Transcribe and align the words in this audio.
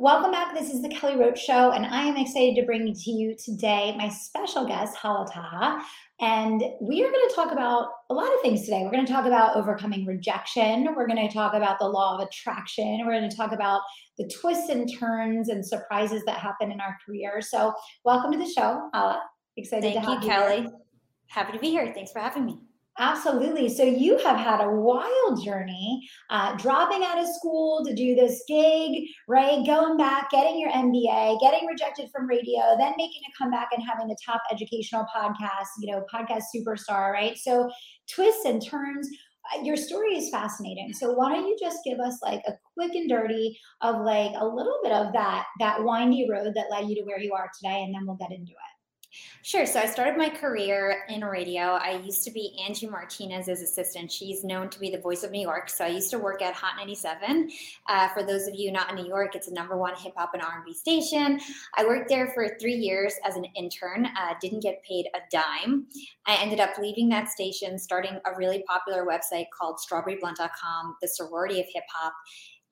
Welcome 0.00 0.30
back. 0.30 0.54
This 0.54 0.70
is 0.72 0.80
the 0.80 0.88
Kelly 0.88 1.16
Roach 1.16 1.38
Show, 1.38 1.72
and 1.72 1.84
I 1.84 2.04
am 2.04 2.16
excited 2.16 2.54
to 2.54 2.64
bring 2.64 2.90
to 2.90 3.10
you 3.10 3.36
today 3.36 3.94
my 3.98 4.08
special 4.08 4.66
guest, 4.66 4.96
Hala 4.96 5.26
Taha. 5.30 5.84
And 6.22 6.62
we 6.80 7.04
are 7.04 7.10
going 7.10 7.28
to 7.28 7.34
talk 7.34 7.52
about 7.52 7.88
a 8.08 8.14
lot 8.14 8.32
of 8.32 8.40
things 8.40 8.64
today. 8.64 8.80
We're 8.82 8.92
going 8.92 9.04
to 9.04 9.12
talk 9.12 9.26
about 9.26 9.56
overcoming 9.56 10.06
rejection. 10.06 10.86
We're 10.96 11.06
going 11.06 11.28
to 11.28 11.30
talk 11.30 11.52
about 11.52 11.78
the 11.78 11.84
law 11.84 12.16
of 12.16 12.26
attraction. 12.26 13.02
We're 13.04 13.12
going 13.12 13.28
to 13.28 13.36
talk 13.36 13.52
about 13.52 13.82
the 14.16 14.26
twists 14.40 14.70
and 14.70 14.90
turns 14.90 15.50
and 15.50 15.62
surprises 15.62 16.22
that 16.24 16.38
happen 16.38 16.72
in 16.72 16.80
our 16.80 16.96
career. 17.04 17.42
So, 17.42 17.74
welcome 18.02 18.32
to 18.32 18.38
the 18.38 18.50
show, 18.50 18.88
Hala. 18.94 19.20
Excited 19.58 19.82
Thank 19.82 19.96
to 19.96 20.00
have 20.00 20.24
you, 20.24 20.30
you, 20.30 20.34
Kelly. 20.34 20.60
Here. 20.62 20.70
Happy 21.26 21.52
to 21.52 21.58
be 21.58 21.68
here. 21.68 21.92
Thanks 21.92 22.10
for 22.10 22.20
having 22.20 22.46
me. 22.46 22.58
Absolutely. 23.00 23.70
So 23.70 23.82
you 23.82 24.18
have 24.18 24.36
had 24.36 24.60
a 24.60 24.68
wild 24.68 25.42
journey, 25.42 26.06
uh, 26.28 26.54
dropping 26.56 27.02
out 27.02 27.18
of 27.18 27.26
school 27.26 27.82
to 27.86 27.94
do 27.94 28.14
this 28.14 28.44
gig, 28.46 29.08
right? 29.26 29.64
Going 29.64 29.96
back, 29.96 30.30
getting 30.30 30.60
your 30.60 30.70
MBA, 30.70 31.40
getting 31.40 31.66
rejected 31.66 32.10
from 32.12 32.26
radio, 32.26 32.76
then 32.76 32.92
making 32.98 33.22
a 33.26 33.42
comeback 33.42 33.68
and 33.72 33.82
having 33.82 34.06
the 34.06 34.18
top 34.22 34.42
educational 34.52 35.06
podcast, 35.16 35.68
you 35.80 35.90
know, 35.90 36.04
podcast 36.12 36.42
superstar, 36.54 37.10
right? 37.10 37.38
So 37.38 37.70
twists 38.14 38.44
and 38.44 38.62
turns. 38.62 39.08
Uh, 39.54 39.62
your 39.62 39.78
story 39.78 40.14
is 40.18 40.28
fascinating. 40.28 40.92
So 40.92 41.14
why 41.14 41.32
don't 41.34 41.48
you 41.48 41.56
just 41.58 41.78
give 41.82 42.00
us 42.00 42.18
like 42.22 42.42
a 42.46 42.52
quick 42.74 42.94
and 42.94 43.08
dirty 43.08 43.58
of 43.80 44.02
like 44.04 44.32
a 44.36 44.46
little 44.46 44.78
bit 44.82 44.92
of 44.92 45.14
that 45.14 45.46
that 45.58 45.82
windy 45.82 46.28
road 46.30 46.52
that 46.54 46.70
led 46.70 46.86
you 46.86 46.96
to 46.96 47.02
where 47.04 47.18
you 47.18 47.32
are 47.32 47.48
today, 47.56 47.82
and 47.82 47.94
then 47.94 48.06
we'll 48.06 48.16
get 48.16 48.30
into 48.30 48.52
it. 48.52 48.79
Sure. 49.42 49.66
So 49.66 49.80
I 49.80 49.86
started 49.86 50.16
my 50.16 50.28
career 50.28 51.02
in 51.08 51.24
radio. 51.24 51.62
I 51.62 52.00
used 52.04 52.22
to 52.24 52.30
be 52.30 52.56
Angie 52.64 52.86
Martinez's 52.86 53.60
assistant. 53.60 54.12
She's 54.12 54.44
known 54.44 54.68
to 54.70 54.78
be 54.78 54.90
the 54.90 55.00
voice 55.00 55.24
of 55.24 55.32
New 55.32 55.40
York. 55.40 55.68
So 55.68 55.84
I 55.84 55.88
used 55.88 56.10
to 56.10 56.18
work 56.18 56.42
at 56.42 56.54
Hot 56.54 56.76
97. 56.76 57.50
Uh, 57.88 58.08
for 58.10 58.22
those 58.22 58.46
of 58.46 58.54
you 58.54 58.70
not 58.70 58.90
in 58.90 58.96
New 58.96 59.08
York, 59.08 59.34
it's 59.34 59.48
a 59.48 59.54
number 59.54 59.76
one 59.76 59.96
hip 59.96 60.12
hop 60.16 60.30
and 60.34 60.42
R&B 60.42 60.72
station. 60.74 61.40
I 61.76 61.84
worked 61.84 62.08
there 62.08 62.28
for 62.34 62.56
three 62.60 62.76
years 62.76 63.14
as 63.26 63.34
an 63.34 63.46
intern. 63.56 64.06
Uh, 64.06 64.34
didn't 64.40 64.62
get 64.62 64.82
paid 64.84 65.06
a 65.14 65.18
dime. 65.32 65.86
I 66.26 66.36
ended 66.40 66.60
up 66.60 66.78
leaving 66.78 67.08
that 67.08 67.28
station, 67.28 67.78
starting 67.78 68.20
a 68.26 68.36
really 68.36 68.62
popular 68.68 69.04
website 69.04 69.46
called 69.58 69.78
StrawberryBlunt.com, 69.78 70.96
the 71.02 71.08
sorority 71.08 71.58
of 71.58 71.66
hip 71.72 71.84
hop 71.92 72.12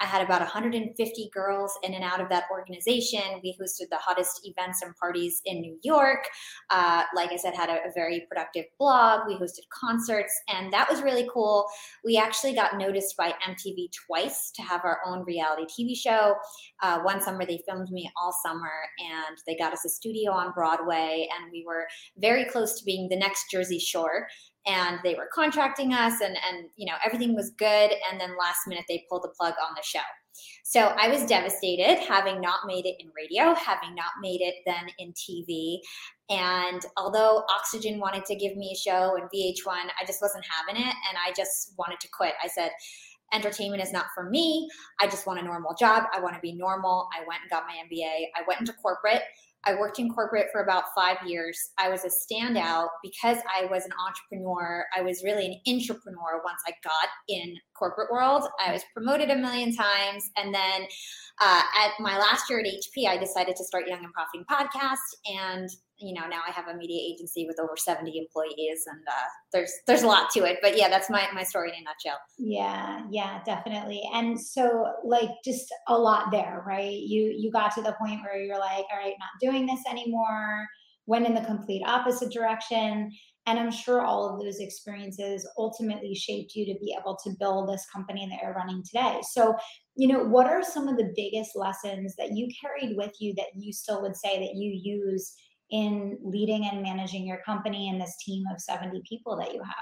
I 0.01 0.07
had 0.07 0.23
about 0.23 0.41
150 0.41 1.31
girls 1.35 1.77
in 1.83 1.95
and 1.95 2.05
out 2.05 2.21
of 2.21 2.29
that 2.29 2.45
organization. 2.53 3.21
We 3.43 3.57
hosted 3.61 3.89
the 3.91 3.97
hottest 3.97 4.41
events 4.45 4.81
and 4.83 4.95
parties 4.97 5.41
in 5.45 5.61
New 5.61 5.79
York. 5.83 6.25
Uh, 6.71 7.03
like 7.15 7.33
I 7.33 7.37
said, 7.37 7.55
had 7.55 7.69
a, 7.69 7.75
a, 7.89 7.93
very 7.95 8.25
productive 8.29 8.67
blog. 8.79 9.27
We 9.27 9.35
hosted 9.35 9.69
concerts, 9.73 10.33
and 10.49 10.73
that 10.73 10.89
was 10.89 11.03
really 11.03 11.29
cool. 11.33 11.67
We 12.05 12.17
actually 12.17 12.55
got 12.55 12.79
noticed 12.79 13.17
by 13.17 13.35
MTV 13.49 13.89
twice 14.07 14.53
to 14.53 14.63
have 14.63 14.85
our 14.85 15.01
own 15.05 15.25
reality 15.25 15.65
TV 15.65 15.97
show. 15.97 16.37
Uh, 16.83 17.01
one 17.01 17.21
summer, 17.21 17.45
they 17.45 17.61
filmed 17.69 17.91
me 17.91 18.09
all 18.21 18.33
summer, 18.45 18.71
and 18.99 19.37
they 19.47 19.57
got 19.57 19.73
us 19.73 19.85
a 19.85 19.89
studio 19.89 20.31
on 20.33 20.53
Broadway, 20.53 21.29
and 21.37 21.51
we 21.51 21.65
were 21.67 21.87
very 22.19 22.45
close 22.45 22.79
to 22.79 22.85
being 22.85 23.09
the 23.09 23.17
next 23.17 23.51
Jersey 23.51 23.79
Shore 23.79 24.29
and 24.69 25.01
they 25.03 25.15
were 25.15 25.29
contracting 25.35 25.93
us 25.93 26.21
and 26.21 26.37
and 26.37 26.69
you 26.77 26.87
know 26.87 26.97
everything 27.05 27.35
was 27.35 27.51
good 27.59 27.91
and 28.11 28.21
then 28.21 28.37
last 28.39 28.61
minute 28.69 28.85
they 28.89 29.05
pulled 29.09 29.25
the 29.25 29.33
plug 29.39 29.55
on 29.67 29.75
the 29.75 29.83
show. 29.83 30.07
So 30.63 30.95
i 31.01 31.09
was 31.09 31.25
devastated 31.25 31.99
having 32.07 32.41
not 32.41 32.61
made 32.67 32.87
it 32.87 32.97
in 33.01 33.09
radio 33.17 33.55
having 33.55 33.95
not 33.95 34.13
made 34.21 34.41
it 34.41 34.57
then 34.67 34.87
in 34.99 35.13
tv 35.13 35.79
and 36.31 36.81
although 36.97 37.45
oxygen 37.51 37.99
wanted 37.99 38.25
to 38.27 38.37
give 38.37 38.57
me 38.57 38.71
a 38.73 38.77
show 38.77 39.17
and 39.17 39.25
vh1 39.35 39.91
i 40.01 40.05
just 40.07 40.23
wasn't 40.23 40.45
having 40.49 40.81
it 40.81 40.95
and 41.09 41.19
i 41.27 41.33
just 41.37 41.73
wanted 41.79 41.99
to 42.01 42.09
quit. 42.13 42.35
I 42.43 42.49
said 42.49 42.71
entertainment 43.33 43.83
is 43.83 43.93
not 43.93 44.07
for 44.15 44.31
me. 44.31 44.69
I 45.01 45.07
just 45.07 45.27
want 45.27 45.39
a 45.39 45.43
normal 45.43 45.75
job. 45.79 46.05
I 46.15 46.21
want 46.21 46.35
to 46.35 46.41
be 46.41 46.53
normal. 46.53 47.11
I 47.15 47.21
went 47.27 47.43
and 47.43 47.51
got 47.51 47.65
my 47.67 47.75
mba 47.89 48.27
i 48.37 48.43
went 48.47 48.61
into 48.61 48.73
corporate 48.75 49.23
I 49.65 49.75
worked 49.75 49.99
in 49.99 50.09
corporate 50.09 50.49
for 50.53 50.63
about 50.63 50.85
five 50.95 51.17
years. 51.27 51.59
I 51.79 51.89
was 51.89 52.05
a 52.05 52.09
standout 52.09 52.89
because 53.03 53.39
I 53.55 53.67
was 53.67 53.85
an 53.85 53.93
entrepreneur. 54.07 54.85
I 54.97 55.03
was 55.03 55.23
really 55.25 55.47
an 55.47 55.75
entrepreneur 55.75 56.41
once 56.45 56.61
I 56.67 56.73
got 56.83 57.09
in 57.29 57.55
corporate 57.79 58.11
world. 58.11 58.45
I 58.65 58.73
was 58.73 58.83
promoted 58.95 59.31
a 59.31 59.37
million 59.37 59.75
times. 59.75 60.31
And 60.37 60.55
then 60.55 60.87
uh, 61.41 61.63
at 61.79 61.93
my 62.01 62.19
last 62.19 62.51
year 62.51 62.61
at 62.61 62.67
HP, 62.67 63.09
I 63.09 63.17
decided 63.17 63.57
to 63.57 63.65
start 63.65 63.87
Young 63.87 64.05
and 64.05 64.13
Profiting 64.13 64.45
podcast. 64.51 64.97
And 65.27 65.69
you 66.01 66.15
know 66.15 66.27
now 66.29 66.41
I 66.47 66.53
have 66.53 66.69
a 66.69 66.77
media 66.77 67.01
agency 67.13 67.47
with 67.47 67.59
over 67.61 67.77
70 67.77 68.17
employees, 68.17 68.85
and 68.87 69.01
uh, 69.09 69.29
there's 69.53 69.73
there's 69.87 70.03
a 70.03 70.07
lot 70.07 70.31
to 70.31 70.45
it. 70.45 70.59
But 70.63 70.77
yeah, 70.77 70.89
that's 70.89 71.11
my 71.11 71.27
my 71.35 71.43
story 71.43 71.71
in 71.71 71.75
a 71.75 71.85
nutshell. 71.85 72.21
Yeah, 72.39 73.03
yeah, 73.11 73.41
definitely. 73.45 74.03
And 74.15 74.41
so 74.41 74.87
like 75.05 75.31
just 75.45 75.73
a 75.89 75.99
lot 75.99 76.31
there, 76.31 76.63
right? 76.67 76.93
You 76.93 77.35
you 77.37 77.51
got 77.51 77.75
to 77.75 77.83
the 77.83 77.97
point 78.01 78.21
where 78.23 78.41
you're 78.41 78.59
like, 78.59 78.85
all 78.93 78.99
right, 78.99 79.15
not 79.19 79.31
doing 79.41 79.67
this 79.67 79.81
anymore. 79.91 80.67
Went 81.07 81.27
in 81.27 81.35
the 81.35 81.41
complete 81.41 81.83
opposite 81.87 82.31
direction. 82.31 83.11
And 83.49 83.59
I'm 83.59 83.71
sure 83.71 84.03
all 84.03 84.29
of 84.29 84.39
those 84.39 84.61
experiences 84.61 85.49
ultimately 85.57 86.15
shaped 86.15 86.55
you 86.55 86.67
to 86.67 86.79
be 86.79 86.95
able 87.01 87.17
to 87.25 87.31
build 87.41 87.71
this 87.71 87.87
company 87.91 88.29
that 88.29 88.41
you're 88.43 88.53
running 88.53 88.83
today. 88.83 89.21
So, 89.23 89.57
you 89.97 90.07
know, 90.07 90.23
what 90.23 90.47
are 90.47 90.63
some 90.63 90.87
of 90.87 90.99
the 90.99 91.15
biggest 91.17 91.57
lessons 91.57 92.15
that 92.17 92.33
you 92.33 92.49
carried 92.61 92.95
with 92.95 93.13
you 93.21 93.33
that 93.37 93.47
you 93.57 93.73
still 93.73 94.03
would 94.03 94.17
say 94.17 94.39
that 94.39 94.55
you 94.55 94.71
use 94.71 95.35
in 95.71 96.19
leading 96.23 96.67
and 96.67 96.83
managing 96.83 97.27
your 97.27 97.39
company 97.39 97.89
and 97.89 97.99
this 97.99 98.19
team 98.23 98.45
of 98.53 98.61
70 98.61 99.01
people 99.09 99.35
that 99.39 99.55
you 99.55 99.63
have? 99.63 99.75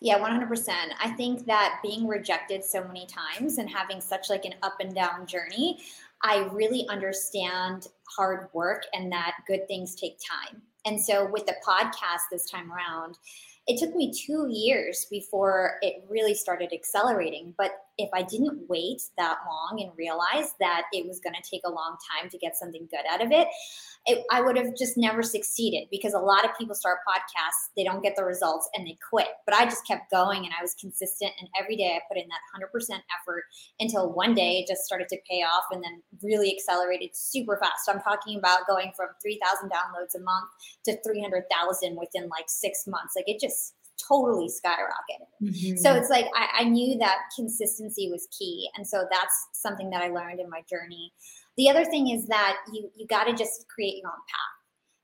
Yeah, 0.00 0.20
100%. 0.20 0.68
I 1.02 1.10
think 1.10 1.46
that 1.46 1.80
being 1.82 2.06
rejected 2.06 2.62
so 2.62 2.84
many 2.84 3.06
times 3.06 3.58
and 3.58 3.68
having 3.68 4.00
such 4.00 4.30
like 4.30 4.44
an 4.44 4.54
up 4.62 4.76
and 4.78 4.94
down 4.94 5.26
journey, 5.26 5.80
I 6.22 6.48
really 6.52 6.86
understand 6.88 7.88
hard 8.16 8.50
work 8.52 8.84
and 8.92 9.10
that 9.10 9.32
good 9.48 9.66
things 9.66 9.96
take 9.96 10.16
time. 10.18 10.62
And 10.86 11.00
so 11.00 11.28
with 11.30 11.46
the 11.46 11.56
podcast 11.66 12.22
this 12.30 12.48
time 12.48 12.70
around, 12.72 13.18
it 13.66 13.78
took 13.80 13.94
me 13.94 14.12
two 14.12 14.48
years 14.50 15.06
before 15.10 15.78
it 15.80 16.04
really 16.08 16.34
started 16.34 16.72
accelerating. 16.72 17.54
But 17.56 17.72
if 17.96 18.10
I 18.12 18.22
didn't 18.22 18.68
wait 18.68 19.02
that 19.16 19.38
long 19.48 19.80
and 19.80 19.92
realize 19.96 20.54
that 20.60 20.82
it 20.92 21.06
was 21.06 21.20
going 21.20 21.34
to 21.34 21.48
take 21.48 21.62
a 21.64 21.70
long 21.70 21.96
time 22.10 22.28
to 22.30 22.38
get 22.38 22.56
something 22.56 22.88
good 22.90 23.04
out 23.10 23.24
of 23.24 23.30
it, 23.30 23.46
it, 24.06 24.24
I 24.30 24.40
would 24.40 24.56
have 24.56 24.76
just 24.76 24.96
never 24.96 25.22
succeeded 25.22 25.88
because 25.90 26.12
a 26.12 26.18
lot 26.18 26.44
of 26.44 26.50
people 26.58 26.74
start 26.74 26.98
podcasts, 27.08 27.70
they 27.76 27.84
don't 27.84 28.02
get 28.02 28.16
the 28.16 28.24
results 28.24 28.68
and 28.74 28.86
they 28.86 28.98
quit. 29.08 29.28
But 29.46 29.54
I 29.54 29.64
just 29.64 29.86
kept 29.86 30.10
going 30.10 30.44
and 30.44 30.52
I 30.58 30.62
was 30.62 30.74
consistent. 30.74 31.32
And 31.38 31.48
every 31.58 31.76
day 31.76 31.96
I 31.96 32.00
put 32.08 32.20
in 32.20 32.28
that 32.28 32.40
100% 32.60 33.00
effort 33.20 33.44
until 33.80 34.12
one 34.12 34.34
day 34.34 34.58
it 34.58 34.68
just 34.68 34.82
started 34.82 35.08
to 35.08 35.18
pay 35.30 35.42
off 35.42 35.64
and 35.70 35.82
then 35.82 36.02
really 36.22 36.54
accelerated 36.54 37.10
super 37.14 37.56
fast. 37.56 37.86
So 37.86 37.92
I'm 37.92 38.00
talking 38.00 38.38
about 38.38 38.66
going 38.66 38.92
from 38.96 39.08
3,000 39.22 39.70
downloads 39.70 40.14
a 40.16 40.22
month 40.22 40.50
to 40.86 40.96
300,000 41.02 41.96
within 41.96 42.28
like 42.28 42.48
six 42.48 42.86
months. 42.86 43.14
Like 43.16 43.28
it 43.28 43.40
just 43.40 43.74
totally 44.08 44.48
skyrocketed. 44.48 45.26
Mm-hmm. 45.42 45.76
So 45.76 45.94
it's 45.94 46.10
like 46.10 46.26
I, 46.34 46.62
I, 46.62 46.64
knew 46.64 46.98
that 46.98 47.18
consistency 47.36 48.10
was 48.10 48.28
key. 48.36 48.68
And 48.76 48.86
so 48.86 49.06
that's 49.10 49.48
something 49.52 49.90
that 49.90 50.02
I 50.02 50.08
learned 50.08 50.40
in 50.40 50.50
my 50.50 50.62
journey. 50.68 51.12
The 51.56 51.70
other 51.70 51.84
thing 51.84 52.10
is 52.10 52.26
that 52.26 52.56
you 52.72 52.90
you 52.96 53.06
got 53.06 53.24
to 53.24 53.32
just 53.32 53.66
create 53.68 53.98
your 54.02 54.10
own 54.10 54.22
path. 54.28 54.54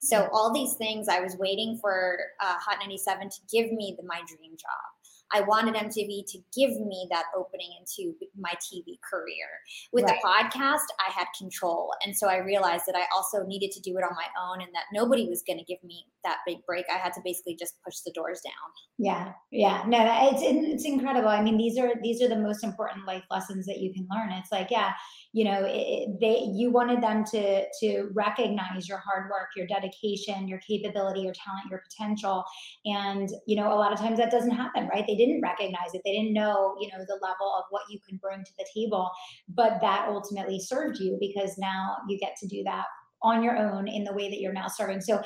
So 0.03 0.29
all 0.33 0.53
these 0.53 0.75
things, 0.75 1.09
I 1.09 1.21
was 1.21 1.37
waiting 1.37 1.79
for 1.81 2.19
uh, 2.41 2.57
Hot 2.59 2.79
97 2.81 3.29
to 3.29 3.37
give 3.53 3.71
me 3.71 3.95
the, 3.99 4.07
my 4.07 4.23
dream 4.27 4.53
job. 4.53 4.91
I 5.33 5.43
wanted 5.43 5.75
MTV 5.75 6.25
to 6.29 6.39
give 6.57 6.71
me 6.81 7.07
that 7.11 7.25
opening 7.37 7.71
into 7.79 8.15
my 8.39 8.53
TV 8.55 8.99
career. 9.09 9.47
With 9.93 10.05
right. 10.05 10.19
the 10.21 10.27
podcast, 10.27 10.87
I 10.99 11.13
had 11.13 11.27
control. 11.39 11.93
And 12.05 12.17
so 12.17 12.29
I 12.29 12.39
realized 12.39 12.85
that 12.87 12.97
I 12.97 13.05
also 13.15 13.45
needed 13.47 13.71
to 13.73 13.81
do 13.81 13.97
it 13.97 14.03
on 14.03 14.15
my 14.15 14.27
own 14.41 14.61
and 14.61 14.75
that 14.75 14.85
nobody 14.93 15.29
was 15.29 15.43
going 15.47 15.59
to 15.59 15.65
give 15.65 15.83
me 15.85 16.05
that 16.25 16.39
big 16.47 16.59
break. 16.67 16.85
I 16.93 16.99
had 16.99 17.13
to 17.15 17.21
basically 17.25 17.57
just 17.57 17.75
push 17.85 17.99
the 18.05 18.13
doors 18.13 18.41
down. 18.45 18.53
Yeah. 18.99 19.33
Yeah. 19.51 19.83
No, 19.87 19.99
it's, 20.31 20.43
it's 20.43 20.85
incredible. 20.85 21.29
I 21.29 21.43
mean, 21.43 21.57
these 21.57 21.79
are, 21.79 21.93
these 22.03 22.21
are 22.23 22.29
the 22.29 22.37
most 22.37 22.65
important 22.65 23.07
life 23.07 23.25
lessons 23.31 23.67
that 23.67 23.79
you 23.79 23.93
can 23.93 24.07
learn. 24.11 24.31
It's 24.33 24.53
like, 24.53 24.71
yeah, 24.71 24.93
you 25.33 25.45
know, 25.45 25.65
it, 25.65 26.21
they, 26.21 26.41
you 26.53 26.71
wanted 26.71 27.03
them 27.03 27.25
to, 27.33 27.65
to 27.81 28.09
recognize 28.13 28.89
your 28.89 28.99
hard 28.99 29.31
work, 29.31 29.51
your 29.57 29.67
dedication, 29.67 30.49
your 30.49 30.59
capability, 30.59 31.21
your 31.21 31.35
talent, 31.35 31.71
your 31.71 31.83
potential. 31.89 32.45
And, 32.85 33.29
you 33.47 33.57
know, 33.57 33.73
a 33.73 33.79
lot 33.79 33.93
of 33.93 33.99
times 33.99 34.19
that 34.19 34.31
doesn't 34.31 34.51
happen, 34.51 34.89
right? 34.93 35.05
They 35.07 35.17
didn't 35.25 35.43
recognize 35.43 35.95
it. 35.95 36.03
They 36.05 36.13
didn't 36.13 36.33
know, 36.33 36.77
you 36.81 36.89
know, 36.89 37.05
the 37.07 37.19
level 37.23 37.55
of 37.59 37.65
what 37.71 37.83
you 37.91 37.99
can 38.09 38.19
bring 38.19 38.45
to 38.45 38.53
the 38.59 38.67
table. 38.75 39.11
But 39.49 39.81
that 39.81 40.09
ultimately 40.09 40.61
served 40.61 40.99
you 40.99 41.17
because 41.21 41.57
now 41.59 41.97
you 42.09 42.19
get 42.19 42.37
to 42.41 42.47
do 42.47 42.63
that 42.65 42.85
on 43.23 43.43
your 43.43 43.57
own 43.57 43.89
in 43.89 44.05
the 44.05 44.13
way 44.13 44.29
that 44.31 44.41
you're 44.41 44.53
now 44.53 44.69
serving. 44.69 45.01
So 45.01 45.23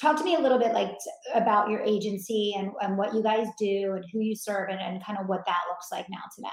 talk 0.00 0.16
to 0.16 0.24
me 0.24 0.36
a 0.36 0.40
little 0.40 0.58
bit 0.58 0.72
like 0.72 0.90
about 1.34 1.70
your 1.70 1.80
agency 1.82 2.54
and, 2.56 2.70
and 2.80 2.96
what 2.96 3.14
you 3.14 3.22
guys 3.22 3.46
do 3.58 3.92
and 3.94 4.04
who 4.12 4.20
you 4.20 4.34
serve 4.36 4.68
and, 4.70 4.80
and 4.80 5.04
kind 5.04 5.18
of 5.18 5.26
what 5.26 5.44
that 5.46 5.60
looks 5.68 5.88
like 5.90 6.06
now 6.08 6.22
today. 6.34 6.48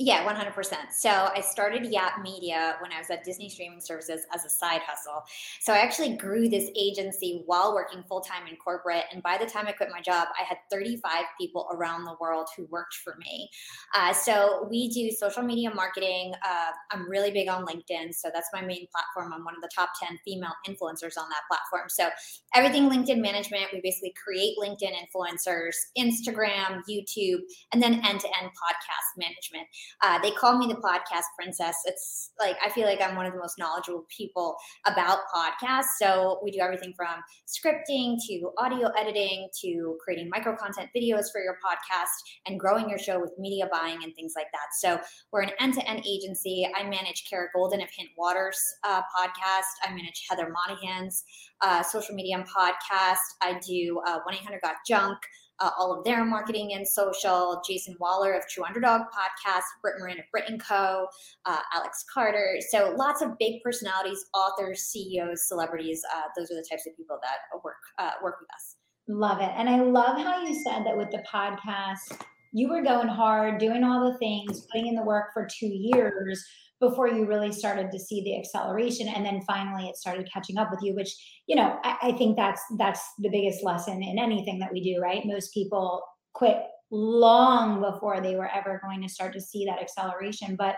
Yeah, 0.00 0.24
100%. 0.24 0.74
So 0.92 1.08
I 1.10 1.40
started 1.40 1.84
Yap 1.86 2.22
Media 2.22 2.76
when 2.80 2.92
I 2.92 2.98
was 2.98 3.10
at 3.10 3.24
Disney 3.24 3.48
Streaming 3.48 3.80
Services 3.80 4.26
as 4.32 4.44
a 4.44 4.48
side 4.48 4.80
hustle. 4.86 5.24
So 5.58 5.72
I 5.72 5.78
actually 5.78 6.16
grew 6.16 6.48
this 6.48 6.70
agency 6.78 7.42
while 7.46 7.74
working 7.74 8.04
full 8.08 8.20
time 8.20 8.46
in 8.48 8.54
corporate. 8.54 9.06
And 9.12 9.24
by 9.24 9.36
the 9.38 9.44
time 9.44 9.66
I 9.66 9.72
quit 9.72 9.88
my 9.90 10.00
job, 10.00 10.28
I 10.40 10.44
had 10.44 10.58
35 10.70 11.24
people 11.40 11.66
around 11.72 12.04
the 12.04 12.14
world 12.20 12.46
who 12.56 12.66
worked 12.66 12.94
for 12.94 13.16
me. 13.18 13.50
Uh, 13.92 14.12
so 14.12 14.68
we 14.70 14.88
do 14.88 15.10
social 15.10 15.42
media 15.42 15.74
marketing. 15.74 16.32
Uh, 16.46 16.70
I'm 16.92 17.10
really 17.10 17.32
big 17.32 17.48
on 17.48 17.66
LinkedIn. 17.66 18.14
So 18.14 18.30
that's 18.32 18.50
my 18.52 18.60
main 18.60 18.86
platform. 18.94 19.32
I'm 19.32 19.44
one 19.44 19.56
of 19.56 19.62
the 19.62 19.70
top 19.74 19.88
10 20.00 20.16
female 20.24 20.54
influencers 20.68 21.18
on 21.18 21.28
that 21.28 21.42
platform. 21.50 21.88
So 21.88 22.08
everything 22.54 22.88
LinkedIn 22.88 23.20
management, 23.20 23.64
we 23.72 23.80
basically 23.82 24.14
create 24.22 24.54
LinkedIn 24.62 24.92
influencers, 24.92 25.74
Instagram, 25.98 26.82
YouTube, 26.88 27.40
and 27.72 27.82
then 27.82 27.94
end 28.06 28.20
to 28.20 28.28
end 28.40 28.50
podcast 28.50 29.18
management. 29.18 29.66
Uh, 30.02 30.18
they 30.20 30.30
call 30.30 30.58
me 30.58 30.66
the 30.66 30.80
podcast 30.80 31.24
princess. 31.38 31.76
It's 31.84 32.30
like 32.38 32.56
I 32.64 32.70
feel 32.70 32.86
like 32.86 33.00
I'm 33.02 33.16
one 33.16 33.26
of 33.26 33.32
the 33.32 33.38
most 33.38 33.58
knowledgeable 33.58 34.06
people 34.14 34.56
about 34.86 35.20
podcasts. 35.34 35.98
So 36.00 36.40
we 36.42 36.50
do 36.50 36.60
everything 36.60 36.94
from 36.96 37.22
scripting 37.46 38.16
to 38.28 38.50
audio 38.58 38.88
editing 38.98 39.48
to 39.62 39.96
creating 40.02 40.28
micro 40.30 40.56
content 40.56 40.88
videos 40.96 41.26
for 41.32 41.40
your 41.42 41.58
podcast 41.64 42.06
and 42.46 42.58
growing 42.58 42.88
your 42.88 42.98
show 42.98 43.20
with 43.20 43.32
media 43.38 43.68
buying 43.70 43.98
and 44.02 44.14
things 44.14 44.34
like 44.36 44.48
that. 44.52 44.68
So 44.80 45.00
we're 45.32 45.42
an 45.42 45.50
end 45.60 45.74
to 45.74 45.88
end 45.88 46.04
agency. 46.06 46.68
I 46.76 46.84
manage 46.84 47.24
Kara 47.28 47.48
Goldin 47.54 47.82
of 47.82 47.90
Hint 47.90 48.10
Water's 48.16 48.60
uh, 48.84 49.00
podcast. 49.00 49.72
I 49.84 49.90
manage 49.90 50.26
Heather 50.28 50.52
Monahan's 50.52 51.24
uh, 51.60 51.82
social 51.82 52.14
media 52.14 52.36
and 52.36 52.46
podcast. 52.46 53.18
I 53.42 53.58
do 53.66 54.00
uh, 54.06 54.20
1 54.24 54.34
800 54.34 54.60
Got 54.60 54.76
Junk 54.86 55.18
uh, 55.60 55.70
all 55.78 55.96
of 55.96 56.04
their 56.04 56.24
marketing 56.24 56.74
and 56.74 56.86
social. 56.86 57.62
Jason 57.66 57.96
Waller 58.00 58.32
of 58.32 58.46
True 58.48 58.64
Underdog 58.64 59.02
Podcast, 59.02 59.62
Brit 59.82 59.94
Morin 59.98 60.18
of 60.18 60.24
Brit 60.30 60.44
and 60.48 60.62
Co, 60.62 61.06
uh, 61.46 61.58
Alex 61.74 62.04
Carter. 62.12 62.58
So 62.70 62.94
lots 62.96 63.22
of 63.22 63.38
big 63.38 63.62
personalities, 63.62 64.24
authors, 64.34 64.80
CEOs, 64.82 65.48
celebrities. 65.48 66.02
Uh, 66.14 66.22
those 66.36 66.50
are 66.50 66.54
the 66.54 66.66
types 66.68 66.86
of 66.86 66.96
people 66.96 67.18
that 67.22 67.60
work 67.62 67.76
uh, 67.98 68.12
work 68.22 68.36
with 68.40 68.48
us. 68.54 68.76
Love 69.08 69.40
it, 69.40 69.50
and 69.56 69.68
I 69.68 69.80
love 69.80 70.18
how 70.18 70.42
you 70.42 70.54
said 70.54 70.84
that 70.84 70.96
with 70.96 71.10
the 71.10 71.22
podcast. 71.30 72.20
You 72.52 72.68
were 72.68 72.82
going 72.82 73.08
hard, 73.08 73.58
doing 73.58 73.84
all 73.84 74.10
the 74.10 74.18
things, 74.18 74.66
putting 74.72 74.88
in 74.88 74.94
the 74.94 75.02
work 75.02 75.26
for 75.32 75.46
two 75.46 75.66
years 75.66 76.44
before 76.80 77.08
you 77.08 77.26
really 77.26 77.52
started 77.52 77.90
to 77.90 77.98
see 77.98 78.22
the 78.22 78.38
acceleration. 78.38 79.08
And 79.08 79.24
then 79.24 79.42
finally 79.46 79.88
it 79.88 79.96
started 79.96 80.28
catching 80.32 80.58
up 80.58 80.70
with 80.70 80.80
you 80.82 80.94
which 80.94 81.14
you 81.46 81.56
know 81.56 81.78
I, 81.84 81.96
I, 82.02 82.12
think 82.12 82.36
that's 82.36 82.62
that's 82.78 83.02
the 83.18 83.30
biggest 83.30 83.64
lesson 83.64 84.02
in 84.02 84.18
anything 84.18 84.58
that 84.60 84.72
we 84.72 84.80
do 84.80 85.00
right? 85.00 85.22
Most 85.24 85.52
people 85.52 86.02
quit 86.34 86.58
long 86.90 87.80
before 87.80 88.20
they 88.20 88.36
were 88.36 88.50
ever 88.50 88.80
going 88.82 89.02
to 89.02 89.08
start 89.08 89.32
to 89.34 89.40
see 89.40 89.64
that 89.66 89.80
acceleration. 89.80 90.56
But 90.56 90.76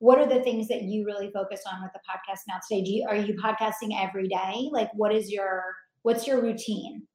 what 0.00 0.18
are 0.18 0.26
the 0.26 0.42
things 0.42 0.66
that 0.68 0.82
you 0.82 1.04
really 1.04 1.30
focus 1.32 1.62
on 1.70 1.82
with 1.82 1.92
the 1.92 2.00
podcast 2.00 2.40
now 2.48 2.56
today? 2.68 2.82
Do 2.82 2.90
you 2.90 3.06
are 3.08 3.16
you 3.16 3.34
podcasting 3.34 3.90
every 4.00 4.28
day? 4.28 4.68
Like 4.72 4.88
what 4.94 5.14
is 5.14 5.30
your 5.30 5.62
what's 6.02 6.26
your 6.26 6.42
routine 6.42 7.06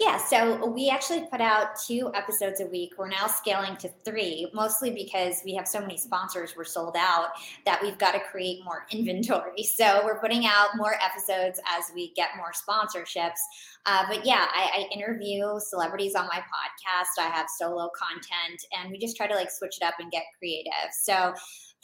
yeah, 0.00 0.16
so 0.16 0.66
we 0.66 0.90
actually 0.90 1.26
put 1.30 1.40
out 1.40 1.78
two 1.86 2.10
episodes 2.14 2.60
a 2.60 2.66
week. 2.66 2.94
We're 2.98 3.08
now 3.08 3.28
scaling 3.28 3.76
to 3.76 3.88
three, 4.04 4.50
mostly 4.52 4.90
because 4.90 5.40
we 5.44 5.54
have 5.54 5.68
so 5.68 5.80
many 5.80 5.96
sponsors 5.96 6.54
we're 6.56 6.64
sold 6.64 6.96
out 6.98 7.28
that 7.64 7.80
we've 7.80 7.96
got 7.98 8.12
to 8.12 8.20
create 8.20 8.64
more 8.64 8.86
inventory. 8.90 9.64
So 9.74 10.02
we're 10.04 10.20
putting 10.20 10.46
out 10.46 10.68
more 10.76 10.94
episodes 11.02 11.60
as 11.68 11.86
we 11.94 12.12
get 12.14 12.30
more 12.36 12.52
sponsorships. 12.52 13.40
Uh, 13.86 14.04
but 14.08 14.24
yeah, 14.24 14.46
I, 14.52 14.86
I 14.88 14.94
interview 14.94 15.58
celebrities 15.58 16.14
on 16.14 16.26
my 16.26 16.38
podcast. 16.38 17.20
I 17.20 17.28
have 17.28 17.46
solo 17.58 17.90
content, 17.96 18.64
and 18.72 18.90
we 18.90 18.98
just 18.98 19.16
try 19.16 19.26
to 19.26 19.34
like 19.34 19.50
switch 19.50 19.78
it 19.80 19.84
up 19.84 19.94
and 19.98 20.12
get 20.12 20.22
creative. 20.38 20.72
So 20.92 21.34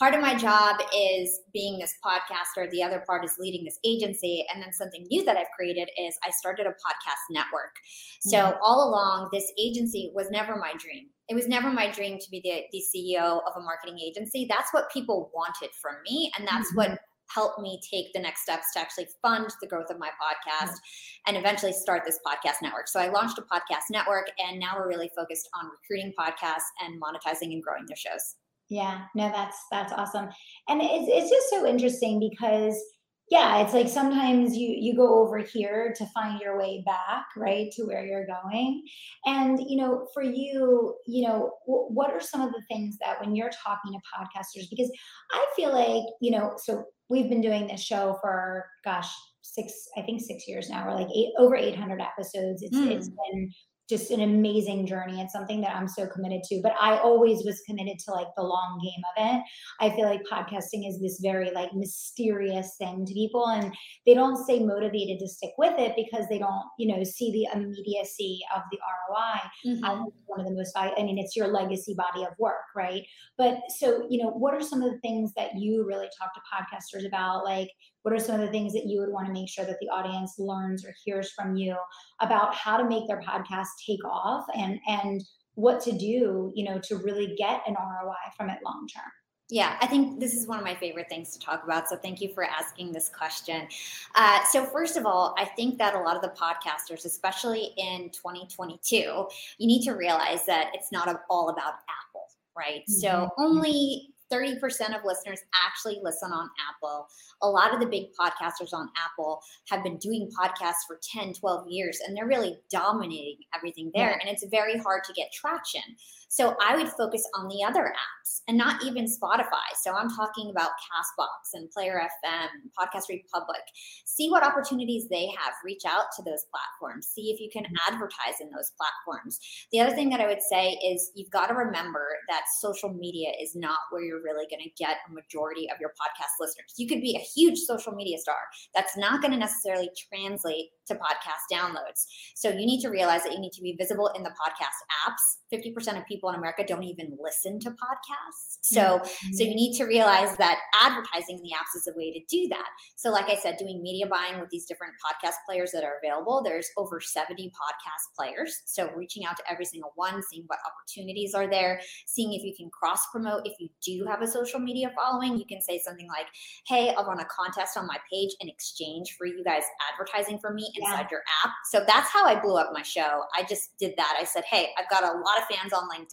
part 0.01 0.15
of 0.15 0.21
my 0.21 0.35
job 0.35 0.77
is 0.97 1.41
being 1.53 1.79
this 1.79 1.95
podcaster 2.05 2.69
the 2.71 2.83
other 2.83 3.05
part 3.07 3.25
is 3.25 3.37
leading 3.39 3.65
this 3.65 3.79
agency 3.85 4.45
and 4.53 4.63
then 4.63 4.73
something 4.73 5.07
new 5.11 5.25
that 5.25 5.37
i've 5.37 5.51
created 5.57 5.89
is 5.99 6.19
i 6.25 6.31
started 6.31 6.67
a 6.67 6.71
podcast 6.71 7.23
network 7.31 7.77
so 8.21 8.39
mm-hmm. 8.39 8.59
all 8.63 8.89
along 8.89 9.29
this 9.33 9.53
agency 9.59 10.11
was 10.15 10.31
never 10.31 10.57
my 10.57 10.73
dream 10.79 11.07
it 11.29 11.35
was 11.35 11.47
never 11.47 11.71
my 11.71 11.89
dream 11.91 12.19
to 12.19 12.31
be 12.31 12.41
the, 12.43 12.63
the 12.73 12.83
ceo 12.91 13.41
of 13.47 13.53
a 13.57 13.61
marketing 13.61 13.99
agency 14.01 14.47
that's 14.49 14.73
what 14.73 14.91
people 14.91 15.31
wanted 15.35 15.71
from 15.81 15.95
me 16.05 16.33
and 16.37 16.49
that's 16.49 16.69
mm-hmm. 16.71 16.93
what 16.93 17.01
helped 17.33 17.61
me 17.61 17.81
take 17.89 18.13
the 18.13 18.19
next 18.19 18.43
steps 18.43 18.73
to 18.73 18.81
actually 18.81 19.07
fund 19.23 19.49
the 19.61 19.67
growth 19.67 19.91
of 19.91 19.99
my 19.99 20.09
podcast 20.09 20.71
mm-hmm. 20.71 21.29
and 21.29 21.37
eventually 21.37 21.73
start 21.73 22.03
this 22.05 22.19
podcast 22.27 22.57
network. 22.61 22.89
So 22.89 22.99
I 22.99 23.09
launched 23.09 23.39
a 23.39 23.43
podcast 23.43 23.87
network 23.91 24.29
and 24.39 24.59
now 24.59 24.73
we're 24.77 24.89
really 24.89 25.11
focused 25.17 25.49
on 25.55 25.71
recruiting 25.71 26.13
podcasts 26.19 26.67
and 26.81 27.01
monetizing 27.01 27.53
and 27.53 27.63
growing 27.63 27.85
their 27.87 27.97
shows. 27.97 28.35
Yeah, 28.71 29.03
no, 29.17 29.29
that's 29.31 29.59
that's 29.71 29.93
awesome. 29.93 30.29
And 30.69 30.81
it's 30.81 31.09
it's 31.09 31.31
just 31.31 31.51
so 31.51 31.67
interesting 31.67 32.21
because 32.21 32.81
yeah, 33.29 33.63
it's 33.63 33.75
like 33.75 33.89
sometimes 33.89 34.57
you 34.57 34.75
you 34.79 34.95
go 34.97 35.23
over 35.23 35.39
here 35.39 35.93
to 35.97 36.07
find 36.07 36.41
your 36.41 36.57
way 36.57 36.83
back, 36.87 37.27
right, 37.37 37.71
to 37.73 37.85
where 37.85 38.05
you're 38.05 38.27
going. 38.27 38.85
And 39.27 39.61
you 39.69 39.77
know, 39.77 40.07
for 40.15 40.23
you, 40.23 40.95
you 41.07 41.27
know, 41.27 41.53
w- 41.67 41.89
what 41.89 42.11
are 42.13 42.21
some 42.21 42.41
of 42.41 42.53
the 42.53 42.63
things 42.69 42.97
that 43.05 43.21
when 43.21 43.35
you're 43.35 43.51
talking 43.51 43.93
to 43.93 43.99
podcasters 44.17 44.71
because 44.71 44.91
I 45.33 45.47
feel 45.57 45.73
like, 45.73 46.05
you 46.21 46.31
know, 46.31 46.55
so 46.57 46.85
we've 47.09 47.29
been 47.29 47.41
doing 47.41 47.67
this 47.67 47.83
show 47.83 48.19
for 48.21 48.67
gosh, 48.85 49.09
six 49.43 49.73
I 49.97 50.03
think 50.03 50.21
6 50.21 50.47
years 50.49 50.71
now. 50.71 50.87
We're 50.87 50.95
like 50.95 51.11
eight, 51.15 51.33
over 51.39 51.57
800 51.57 52.01
episodes. 52.01 52.63
It's 52.63 52.77
mm. 52.77 52.91
it's 52.91 53.09
been 53.09 53.53
just 53.91 54.11
an 54.11 54.21
amazing 54.21 54.87
journey. 54.87 55.21
It's 55.21 55.33
something 55.33 55.61
that 55.61 55.77
I'm 55.77 55.89
so 55.89 56.07
committed 56.07 56.43
to. 56.45 56.61
But 56.63 56.75
I 56.81 56.97
always 56.99 57.45
was 57.45 57.61
committed 57.67 57.99
to 58.07 58.13
like 58.13 58.29
the 58.37 58.43
long 58.43 58.81
game 58.83 59.03
of 59.17 59.35
it. 59.35 59.43
I 59.81 59.95
feel 59.95 60.07
like 60.07 60.23
podcasting 60.31 60.89
is 60.89 61.01
this 61.01 61.21
very 61.21 61.51
like 61.51 61.75
mysterious 61.75 62.77
thing 62.79 63.05
to 63.05 63.13
people, 63.13 63.49
and 63.49 63.75
they 64.07 64.15
don't 64.15 64.43
stay 64.43 64.61
motivated 64.61 65.19
to 65.19 65.29
stick 65.29 65.51
with 65.59 65.79
it 65.79 65.95
because 65.97 66.27
they 66.29 66.39
don't, 66.39 66.65
you 66.79 66.95
know, 66.95 67.03
see 67.05 67.33
the 67.33 67.59
immediacy 67.59 68.41
of 68.55 68.63
the 68.71 68.79
ROI. 68.79 69.41
Mm-hmm. 69.67 70.05
one 70.27 70.41
of 70.41 70.47
the 70.47 70.55
most, 70.55 70.73
I 70.77 70.95
mean, 71.03 71.19
it's 71.19 71.37
your 71.37 71.49
legacy 71.49 71.95
body 71.95 72.25
of 72.25 72.33
work, 72.39 72.65
right? 72.77 73.03
But 73.37 73.59
so, 73.77 74.07
you 74.09 74.23
know, 74.23 74.31
what 74.31 74.55
are 74.55 74.63
some 74.63 74.83
of 74.83 74.93
the 74.93 75.01
things 75.01 75.33
that 75.37 75.59
you 75.59 75.85
really 75.87 76.09
talk 76.19 76.33
to 76.35 76.41
podcasters 76.41 77.07
about? 77.07 77.45
Like, 77.45 77.71
what 78.03 78.15
are 78.15 78.19
some 78.19 78.37
of 78.37 78.41
the 78.41 78.53
things 78.53 78.73
that 78.73 78.87
you 78.87 79.01
would 79.01 79.11
want 79.11 79.27
to 79.27 79.33
make 79.33 79.49
sure 79.49 79.65
that 79.65 79.79
the 79.81 79.89
audience 79.89 80.39
learns 80.39 80.85
or 80.85 80.95
hears 81.05 81.33
from 81.33 81.57
you 81.57 81.77
about 82.21 82.55
how 82.55 82.77
to 82.77 82.89
make 82.89 83.07
their 83.07 83.21
podcast 83.21 83.69
take 83.87 84.05
off 84.05 84.45
and 84.57 84.79
and 84.87 85.23
what 85.55 85.81
to 85.83 85.93
do 85.93 86.53
you 86.55 86.65
know 86.65 86.79
to 86.79 86.97
really 86.97 87.35
get 87.37 87.63
an 87.67 87.75
roi 87.75 88.15
from 88.37 88.49
it 88.49 88.59
long 88.65 88.87
term 88.95 89.11
yeah, 89.51 89.77
I 89.81 89.87
think 89.87 90.21
this 90.21 90.35
is 90.35 90.47
one 90.47 90.59
of 90.59 90.65
my 90.65 90.75
favorite 90.75 91.09
things 91.09 91.33
to 91.33 91.39
talk 91.39 91.65
about. 91.65 91.89
So 91.89 91.97
thank 91.97 92.21
you 92.21 92.33
for 92.33 92.45
asking 92.45 92.93
this 92.93 93.09
question. 93.09 93.67
Uh, 94.15 94.45
so, 94.45 94.65
first 94.65 94.97
of 94.97 95.07
all, 95.07 95.35
I 95.39 95.45
think 95.45 95.79
that 95.79 95.95
a 95.95 95.99
lot 95.99 96.17
of 96.17 96.23
the 96.23 96.29
podcasters, 96.29 97.05
especially 97.05 97.71
in 97.77 98.11
2022, 98.11 98.97
you 98.97 99.27
need 99.59 99.83
to 99.85 99.93
realize 99.93 100.47
that 100.47 100.71
it's 100.73 100.93
not 100.93 101.23
all 101.29 101.49
about 101.49 101.75
Apple, 101.89 102.27
right? 102.57 102.83
Mm-hmm. 102.83 102.93
So, 102.93 103.29
only 103.39 104.15
30% 104.33 104.59
of 104.97 105.05
listeners 105.05 105.41
actually 105.67 105.99
listen 106.03 106.33
on 106.33 106.49
Apple. 106.69 107.07
A 107.43 107.49
lot 107.49 107.75
of 107.75 107.81
the 107.81 107.87
big 107.87 108.07
podcasters 108.19 108.73
on 108.73 108.89
Apple 108.97 109.41
have 109.69 109.83
been 109.83 109.99
doing 109.99 110.31
podcasts 110.39 110.87
for 110.87 110.99
10, 111.15 111.35
12 111.35 111.67
years, 111.69 111.99
and 112.07 112.17
they're 112.17 112.27
really 112.27 112.59
dominating 112.71 113.39
everything 113.55 113.91
there. 113.95 114.11
Yeah. 114.11 114.19
And 114.21 114.29
it's 114.29 114.45
very 114.51 114.79
hard 114.79 115.05
to 115.05 115.13
get 115.13 115.33
traction. 115.33 115.83
So 116.31 116.55
I 116.63 116.77
would 116.77 116.89
focus 116.89 117.27
on 117.35 117.49
the 117.49 117.65
other 117.67 117.93
apps 117.93 118.43
and 118.47 118.57
not 118.57 118.85
even 118.85 119.07
Spotify. 119.07 119.67
So 119.83 119.93
I'm 119.93 120.09
talking 120.09 120.49
about 120.49 120.71
Castbox 120.79 121.55
and 121.55 121.69
Player 121.73 122.01
FM, 122.25 122.47
Podcast 122.79 123.09
Republic. 123.11 123.63
See 124.05 124.31
what 124.31 124.47
opportunities 124.47 125.09
they 125.11 125.27
have. 125.27 125.55
Reach 125.65 125.83
out 125.85 126.05
to 126.17 126.23
those 126.23 126.47
platforms. 126.47 127.09
See 127.09 127.33
if 127.35 127.41
you 127.41 127.51
can 127.53 127.65
mm-hmm. 127.65 127.93
advertise 127.93 128.39
in 128.41 128.49
those 128.51 128.71
platforms. 128.79 129.41
The 129.73 129.81
other 129.81 129.93
thing 129.93 130.09
that 130.11 130.21
I 130.21 130.29
would 130.29 130.43
say 130.43 130.79
is 130.87 131.11
you've 131.17 131.33
got 131.33 131.49
to 131.49 131.55
remember 131.55 132.07
that 132.29 132.43
social 132.61 132.95
media 132.95 133.31
is 133.43 133.57
not 133.57 133.79
where 133.91 134.05
you're 134.05 134.23
really 134.23 134.47
going 134.49 134.63
to 134.63 134.71
get 134.79 134.99
a 135.09 135.13
majority 135.13 135.69
of 135.69 135.81
your 135.81 135.91
podcast 135.91 136.39
listeners. 136.39 136.75
You 136.79 136.87
could 136.87 137.01
be 137.01 137.17
a 137.17 137.27
huge 137.41 137.59
social 137.59 137.93
media 137.93 138.19
star. 138.19 138.39
That's 138.73 138.97
not 138.97 139.21
going 139.21 139.33
to 139.33 139.37
necessarily 139.37 139.91
translate 140.13 140.67
to 140.87 140.95
podcast 140.95 141.51
downloads. 141.53 142.07
So 142.37 142.51
you 142.51 142.67
need 142.67 142.83
to 142.83 142.89
realize 142.89 143.25
that 143.25 143.33
you 143.33 143.41
need 143.41 143.53
to 143.53 143.63
be 143.63 143.75
visible 143.79 144.13
in 144.15 144.23
the 144.23 144.31
podcast 144.31 144.79
apps. 145.07 145.39
50% 145.53 145.99
of 145.99 146.07
people 146.07 146.20
in 146.29 146.35
America 146.35 146.65
don't 146.67 146.83
even 146.83 147.17
listen 147.21 147.59
to 147.61 147.71
podcasts. 147.71 148.59
So 148.63 148.81
mm-hmm. 148.81 149.33
so 149.33 149.45
you 149.45 149.55
need 149.55 149.77
to 149.79 149.85
realize 149.85 150.37
that 150.37 150.59
advertising 150.81 151.39
in 151.39 151.43
the 151.43 151.51
apps 151.51 151.77
is 151.77 151.87
a 151.87 151.97
way 151.97 152.13
to 152.13 152.21
do 152.29 152.49
that. 152.49 152.67
So 152.97 153.11
like 153.11 153.29
I 153.31 153.37
said, 153.37 153.57
doing 153.57 153.83
media 153.83 154.07
buying 154.07 154.41
with 154.41 154.51
these 154.51 154.67
different 154.67 154.95
podcast 155.01 155.37
players 155.47 155.73
that 155.73 155.85
are 155.85 155.95
available. 156.03 156.43
There's 156.43 156.69
over 156.77 157.01
70 157.01 157.49
podcast 157.49 158.17
players. 158.17 158.63
So 158.67 158.91
reaching 158.95 159.25
out 159.25 159.37
to 159.39 159.51
every 159.51 159.65
single 159.65 159.93
one, 159.95 160.23
seeing 160.23 160.45
what 160.47 160.59
opportunities 160.67 161.35
are 161.35 161.49
there, 161.49 161.81
seeing 162.07 162.35
if 162.35 162.43
you 162.43 162.55
can 162.57 162.71
cross 162.71 163.07
promote 163.11 163.47
if 163.47 163.55
you 163.59 163.69
do 163.85 164.05
have 164.07 164.23
a 164.23 164.27
social 164.27 164.61
media 164.61 164.91
following, 164.95 165.39
you 165.39 165.47
can 165.47 165.61
say 165.61 165.79
something 165.79 166.09
like, 166.09 166.27
Hey, 166.67 166.95
I'll 166.97 167.07
run 167.07 167.21
a 167.21 167.25
contest 167.25 167.77
on 167.77 167.87
my 167.87 167.97
page 168.13 168.31
in 168.41 168.49
exchange 168.49 169.17
for 169.17 169.27
you 169.27 169.43
guys 169.45 169.63
advertising 169.93 170.39
for 170.39 170.53
me 170.53 170.71
inside 170.77 171.03
yeah. 171.03 171.09
your 171.11 171.23
app. 171.45 171.53
So 171.71 171.85
that's 171.87 172.11
how 172.11 172.27
I 172.27 172.39
blew 172.41 172.57
up 172.57 172.71
my 172.73 172.83
show. 172.83 173.23
I 173.37 173.45
just 173.45 173.71
did 173.79 173.95
that. 173.97 174.17
I 174.19 174.25
said, 174.25 174.45
Hey, 174.45 174.69
I've 174.79 174.91
got 174.91 175.05
a 175.05 175.19
lot 175.19 175.39
of 175.39 175.45
fans 175.45 175.73
on 175.73 175.89
LinkedIn. 175.89 176.10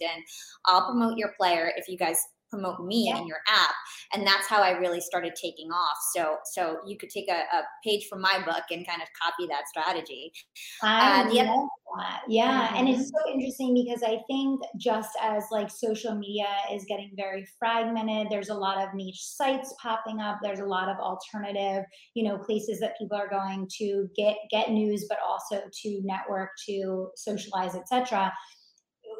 I'll 0.66 0.86
promote 0.86 1.18
your 1.18 1.32
player 1.38 1.72
if 1.76 1.88
you 1.88 1.96
guys 1.96 2.18
promote 2.50 2.80
me 2.84 3.08
yeah. 3.08 3.18
in 3.18 3.26
your 3.26 3.38
app 3.48 3.74
and 4.14 4.26
that's 4.26 4.46
how 4.46 4.62
i 4.62 4.70
really 4.70 5.00
started 5.00 5.34
taking 5.34 5.70
off 5.70 5.96
so 6.14 6.36
so 6.52 6.78
you 6.86 6.96
could 6.96 7.10
take 7.10 7.28
a, 7.28 7.56
a 7.56 7.62
page 7.84 8.06
from 8.08 8.20
my 8.20 8.42
book 8.44 8.64
and 8.70 8.86
kind 8.86 9.02
of 9.02 9.08
copy 9.20 9.46
that 9.46 9.68
strategy 9.68 10.32
I 10.82 11.20
uh, 11.20 11.24
that. 11.96 12.20
yeah 12.28 12.68
mm-hmm. 12.68 12.76
and 12.76 12.88
it's 12.88 13.00
mm-hmm. 13.00 13.28
so 13.28 13.32
interesting 13.32 13.74
because 13.74 14.02
i 14.02 14.18
think 14.28 14.60
just 14.78 15.10
as 15.22 15.44
like 15.50 15.70
social 15.70 16.14
media 16.14 16.46
is 16.72 16.84
getting 16.88 17.10
very 17.16 17.46
fragmented 17.58 18.28
there's 18.30 18.48
a 18.48 18.54
lot 18.54 18.78
of 18.78 18.94
niche 18.94 19.20
sites 19.20 19.74
popping 19.80 20.20
up 20.20 20.38
there's 20.42 20.60
a 20.60 20.66
lot 20.66 20.88
of 20.88 20.96
alternative 20.98 21.84
you 22.14 22.26
know 22.26 22.38
places 22.38 22.80
that 22.80 22.96
people 22.98 23.16
are 23.16 23.28
going 23.28 23.68
to 23.78 24.08
get 24.16 24.36
get 24.50 24.70
news 24.70 25.06
but 25.08 25.18
also 25.26 25.60
to 25.72 26.00
network 26.04 26.50
to 26.66 27.08
socialize 27.16 27.74
etc 27.74 28.32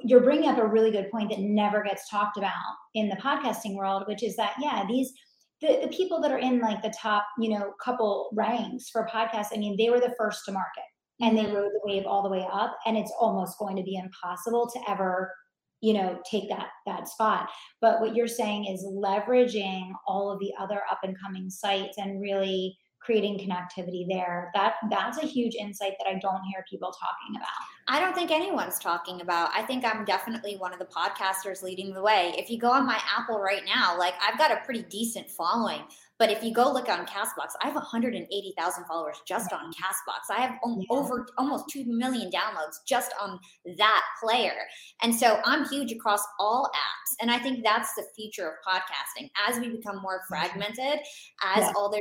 you're 0.04 0.22
bringing 0.22 0.48
up 0.48 0.58
a 0.58 0.66
really 0.66 0.90
good 0.90 1.10
point 1.10 1.30
that 1.30 1.40
never 1.40 1.82
gets 1.82 2.08
talked 2.08 2.36
about 2.36 2.52
in 2.94 3.08
the 3.08 3.16
podcasting 3.16 3.74
world, 3.74 4.04
which 4.06 4.22
is 4.22 4.36
that, 4.36 4.54
yeah, 4.60 4.84
these, 4.88 5.12
the, 5.60 5.80
the 5.82 5.88
people 5.88 6.20
that 6.20 6.30
are 6.30 6.38
in 6.38 6.60
like 6.60 6.82
the 6.82 6.92
top, 7.00 7.26
you 7.38 7.50
know, 7.50 7.72
couple 7.82 8.30
ranks 8.34 8.90
for 8.90 9.06
podcasts, 9.06 9.48
I 9.52 9.58
mean, 9.58 9.76
they 9.76 9.90
were 9.90 10.00
the 10.00 10.14
first 10.18 10.44
to 10.46 10.52
market 10.52 10.84
and 11.20 11.36
they 11.36 11.44
mm-hmm. 11.44 11.56
rode 11.56 11.72
the 11.72 11.80
wave 11.84 12.06
all 12.06 12.22
the 12.22 12.30
way 12.30 12.46
up. 12.52 12.76
And 12.86 12.96
it's 12.96 13.12
almost 13.18 13.58
going 13.58 13.76
to 13.76 13.82
be 13.82 13.96
impossible 13.96 14.70
to 14.72 14.90
ever 14.90 15.32
you 15.80 15.92
know 15.92 16.18
take 16.28 16.48
that 16.48 16.70
that 16.86 17.06
spot 17.06 17.48
but 17.80 18.00
what 18.00 18.14
you're 18.14 18.26
saying 18.26 18.64
is 18.66 18.84
leveraging 18.84 19.92
all 20.08 20.28
of 20.28 20.40
the 20.40 20.52
other 20.58 20.80
up 20.90 20.98
and 21.04 21.16
coming 21.20 21.48
sites 21.48 21.98
and 21.98 22.20
really 22.20 22.76
creating 23.00 23.38
connectivity 23.38 24.06
there 24.08 24.50
that 24.54 24.74
that's 24.90 25.18
a 25.18 25.26
huge 25.26 25.54
insight 25.54 25.92
that 25.98 26.08
i 26.08 26.18
don't 26.18 26.42
hear 26.44 26.64
people 26.68 26.92
talking 26.92 27.36
about 27.36 27.48
i 27.88 28.00
don't 28.00 28.14
think 28.14 28.30
anyone's 28.30 28.78
talking 28.78 29.20
about 29.20 29.50
i 29.54 29.62
think 29.62 29.84
i'm 29.84 30.04
definitely 30.04 30.56
one 30.56 30.72
of 30.72 30.78
the 30.78 30.86
podcasters 30.86 31.62
leading 31.62 31.92
the 31.92 32.02
way 32.02 32.34
if 32.36 32.50
you 32.50 32.58
go 32.58 32.70
on 32.70 32.86
my 32.86 33.00
apple 33.16 33.40
right 33.40 33.62
now 33.64 33.96
like 33.98 34.14
i've 34.20 34.38
got 34.38 34.50
a 34.50 34.60
pretty 34.64 34.82
decent 34.84 35.28
following 35.30 35.82
but 36.18 36.32
if 36.32 36.42
you 36.42 36.52
go 36.52 36.72
look 36.72 36.88
on 36.88 37.06
Castbox, 37.06 37.52
I 37.62 37.66
have 37.66 37.76
180,000 37.76 38.84
followers 38.86 39.22
just 39.26 39.52
on 39.52 39.72
Castbox. 39.72 40.36
I 40.36 40.40
have 40.40 40.58
yeah. 40.66 40.84
over 40.90 41.28
almost 41.38 41.66
2 41.70 41.84
million 41.86 42.28
downloads 42.28 42.78
just 42.86 43.12
on 43.22 43.38
that 43.78 44.02
player. 44.20 44.56
And 45.02 45.14
so 45.14 45.40
I'm 45.44 45.68
huge 45.68 45.92
across 45.92 46.20
all 46.40 46.70
apps. 46.74 47.14
And 47.22 47.30
I 47.30 47.38
think 47.38 47.62
that's 47.62 47.94
the 47.94 48.04
future 48.16 48.48
of 48.48 48.54
podcasting. 48.66 49.30
As 49.48 49.60
we 49.60 49.68
become 49.68 50.02
more 50.02 50.22
fragmented, 50.28 50.98
as 51.44 51.58
yeah. 51.58 51.72
all 51.76 51.88
their 51.88 52.00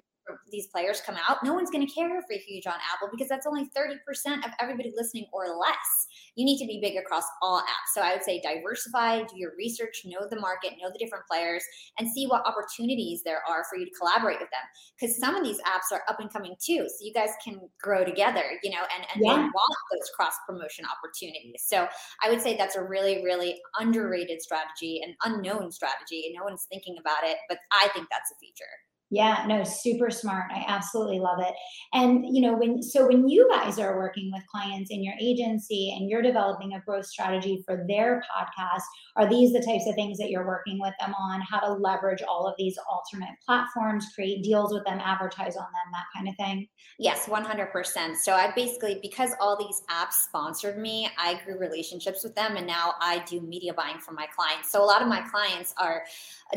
these 0.52 0.68
players 0.68 1.02
come 1.02 1.16
out, 1.28 1.44
no 1.44 1.54
one's 1.54 1.70
going 1.70 1.86
to 1.86 1.94
care 1.94 2.18
if 2.18 2.26
you're 2.30 2.40
huge 2.40 2.68
on 2.68 2.74
Apple 2.94 3.10
because 3.12 3.28
that's 3.28 3.46
only 3.46 3.70
30% 3.78 3.98
of 4.46 4.52
everybody 4.60 4.94
listening 4.96 5.26
or 5.34 5.48
less. 5.58 6.08
You 6.36 6.46
need 6.46 6.60
to 6.60 6.68
be 6.68 6.80
big 6.82 6.98
across 6.98 7.24
all 7.42 7.60
apps. 7.62 7.94
So 7.94 8.02
I 8.02 8.14
would 8.14 8.24
say 8.24 8.42
diversify, 8.42 9.24
do 9.24 9.36
your 9.36 9.54
research, 9.58 10.04
know 10.06 10.28
the 10.30 10.40
market, 10.40 10.74
know 10.82 10.92
the 10.92 11.00
different 11.00 11.26
players, 11.30 11.64
and 12.00 12.10
see 12.10 12.28
what 12.28 12.46
opportunities 12.46 13.24
there 13.24 13.42
are 13.50 13.66
for 13.70 13.78
you 13.78 13.86
to 13.86 13.92
collaborate 13.92 14.40
with 14.40 14.50
them. 14.50 14.62
Because 15.00 15.18
some 15.18 15.36
of 15.36 15.44
these 15.44 15.60
apps 15.62 15.92
are 15.92 16.04
up 16.08 16.20
and 16.20 16.32
coming 16.32 16.56
too. 16.64 16.88
So 16.88 17.06
you 17.06 17.14
guys 17.14 17.30
can 17.44 17.60
grow 17.82 18.06
together, 18.06 18.44
you 18.64 18.72
know, 18.72 18.84
and, 18.96 19.06
and 19.14 19.24
yeah. 19.24 19.36
want 19.36 19.78
those 19.92 20.10
cross 20.16 20.34
promotion 20.48 20.86
opportunities. 20.86 21.64
So 21.66 21.88
I 22.24 22.30
would 22.30 22.42
say 22.42 22.56
that's 22.56 22.76
a 22.76 22.84
really, 22.84 23.24
really 23.24 23.60
underrated 23.80 24.42
strategy 24.42 25.02
and 25.04 25.16
unknown 25.24 25.72
strategy. 25.72 26.34
No 26.38 26.44
one's 26.44 26.68
thinking 26.70 26.98
about 27.00 27.24
it, 27.24 27.38
but 27.50 27.58
I 27.72 27.90
think 27.90 28.08
that's 28.12 28.32
a 28.32 28.36
feature. 28.40 28.66
Yeah, 29.10 29.46
no, 29.48 29.64
super 29.64 30.10
smart. 30.10 30.52
I 30.52 30.66
absolutely 30.68 31.20
love 31.20 31.40
it. 31.40 31.54
And 31.94 32.26
you 32.26 32.42
know, 32.42 32.58
when 32.58 32.84
so 32.84 33.08
when 33.08 33.30
you 33.30 33.48
guys 33.50 33.80
are 33.80 33.98
working 33.98 34.32
with 34.34 34.44
clients 34.48 34.92
in 34.92 35.02
your 35.02 35.14
agency 35.20 35.96
and 35.98 36.10
you're 36.10 36.22
developing 36.22 36.74
a 36.74 36.82
growth 36.82 37.06
strategy 37.06 37.64
for 37.66 37.86
their 37.88 38.22
podcast, 38.36 38.82
are 39.16 39.30
these 39.30 39.54
the 39.54 39.64
types 39.64 39.88
of 39.88 39.96
things 39.96 40.18
that 40.18 40.30
you're 40.30 40.46
working 40.46 40.78
with 40.82 40.94
them 41.00 41.14
on? 41.14 41.40
How 41.42 41.60
to 41.62 41.72
leverage 41.72 42.22
all 42.22 42.48
of 42.48 42.56
these 42.58 42.78
alternate 42.90 43.36
platforms, 43.46 44.08
create 44.14 44.44
deals 44.44 44.74
with 44.74 44.84
them, 44.84 45.00
advertise 45.00 45.56
on 45.56 45.64
them, 45.64 45.92
that 45.94 46.06
kind 46.14 46.28
of 46.28 46.36
thing? 46.36 46.68
Yes, 47.00 47.28
100%. 47.28 48.18
So 48.18 48.34
I 48.34 48.52
basically 48.56 49.00
because 49.02 49.32
all 49.40 49.58
these 49.58 49.84
apps 49.90 50.26
sponsored 50.26 50.78
me, 50.78 51.10
I 51.18 51.40
grew 51.46 51.58
relationships 51.58 52.26
with 52.26 52.36
them 52.36 52.58
and 52.58 52.68
now 52.68 52.96
I 53.00 53.20
do 53.20 53.40
media 53.40 53.74
buying 53.74 54.00
for 54.00 54.12
my 54.12 54.28
clients. 54.36 54.70
So 54.70 54.84
a 54.84 54.86
lot 54.86 55.02
of 55.02 55.08
my 55.08 55.22
clients 55.22 55.74
are 55.78 56.04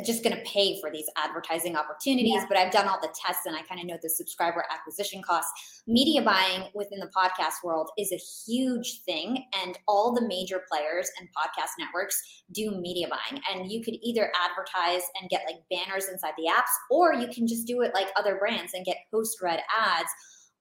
just 0.05 0.23
going 0.23 0.37
to 0.37 0.43
pay 0.43 0.81
for 0.81 0.91
these 0.91 1.07
advertising 1.17 1.77
opportunities, 1.77 2.35
yeah. 2.35 2.47
but 2.49 2.57
I've 2.57 2.73
done 2.73 2.89
all 2.89 3.01
the 3.01 3.13
tests 3.27 3.47
and 3.47 3.57
I 3.57 3.63
kind 3.63 3.81
of 3.81 3.87
know 3.87 3.99
the 4.03 4.09
subscriber 4.09 4.65
acquisition 4.71 5.23
costs. 5.23 5.83
Media 5.87 6.23
buying 6.23 6.65
within 6.75 7.01
the 7.01 7.11
podcast 7.17 7.65
world 7.65 7.91
is 7.99 8.13
a 8.13 8.17
huge 8.17 9.03
thing, 9.05 9.45
and 9.63 9.79
all 9.89 10.15
the 10.15 10.27
major 10.27 10.63
players 10.71 11.11
and 11.19 11.29
podcast 11.29 11.71
networks 11.79 12.21
do 12.53 12.71
media 12.71 13.09
buying. 13.09 13.43
And 13.51 13.71
you 13.71 13.83
could 13.83 13.95
either 14.03 14.33
advertise 14.49 15.03
and 15.21 15.31
get 15.31 15.43
like 15.47 15.63
banners 15.71 16.09
inside 16.09 16.35
the 16.37 16.51
apps, 16.51 16.71
or 16.91 17.15
you 17.15 17.29
can 17.29 17.47
just 17.47 17.67
do 17.67 17.83
it 17.83 17.93
like 17.95 18.09
other 18.17 18.37
brands 18.37 18.75
and 18.75 18.85
get 18.85 18.97
post 19.11 19.41
read 19.43 19.61
ads 19.77 20.11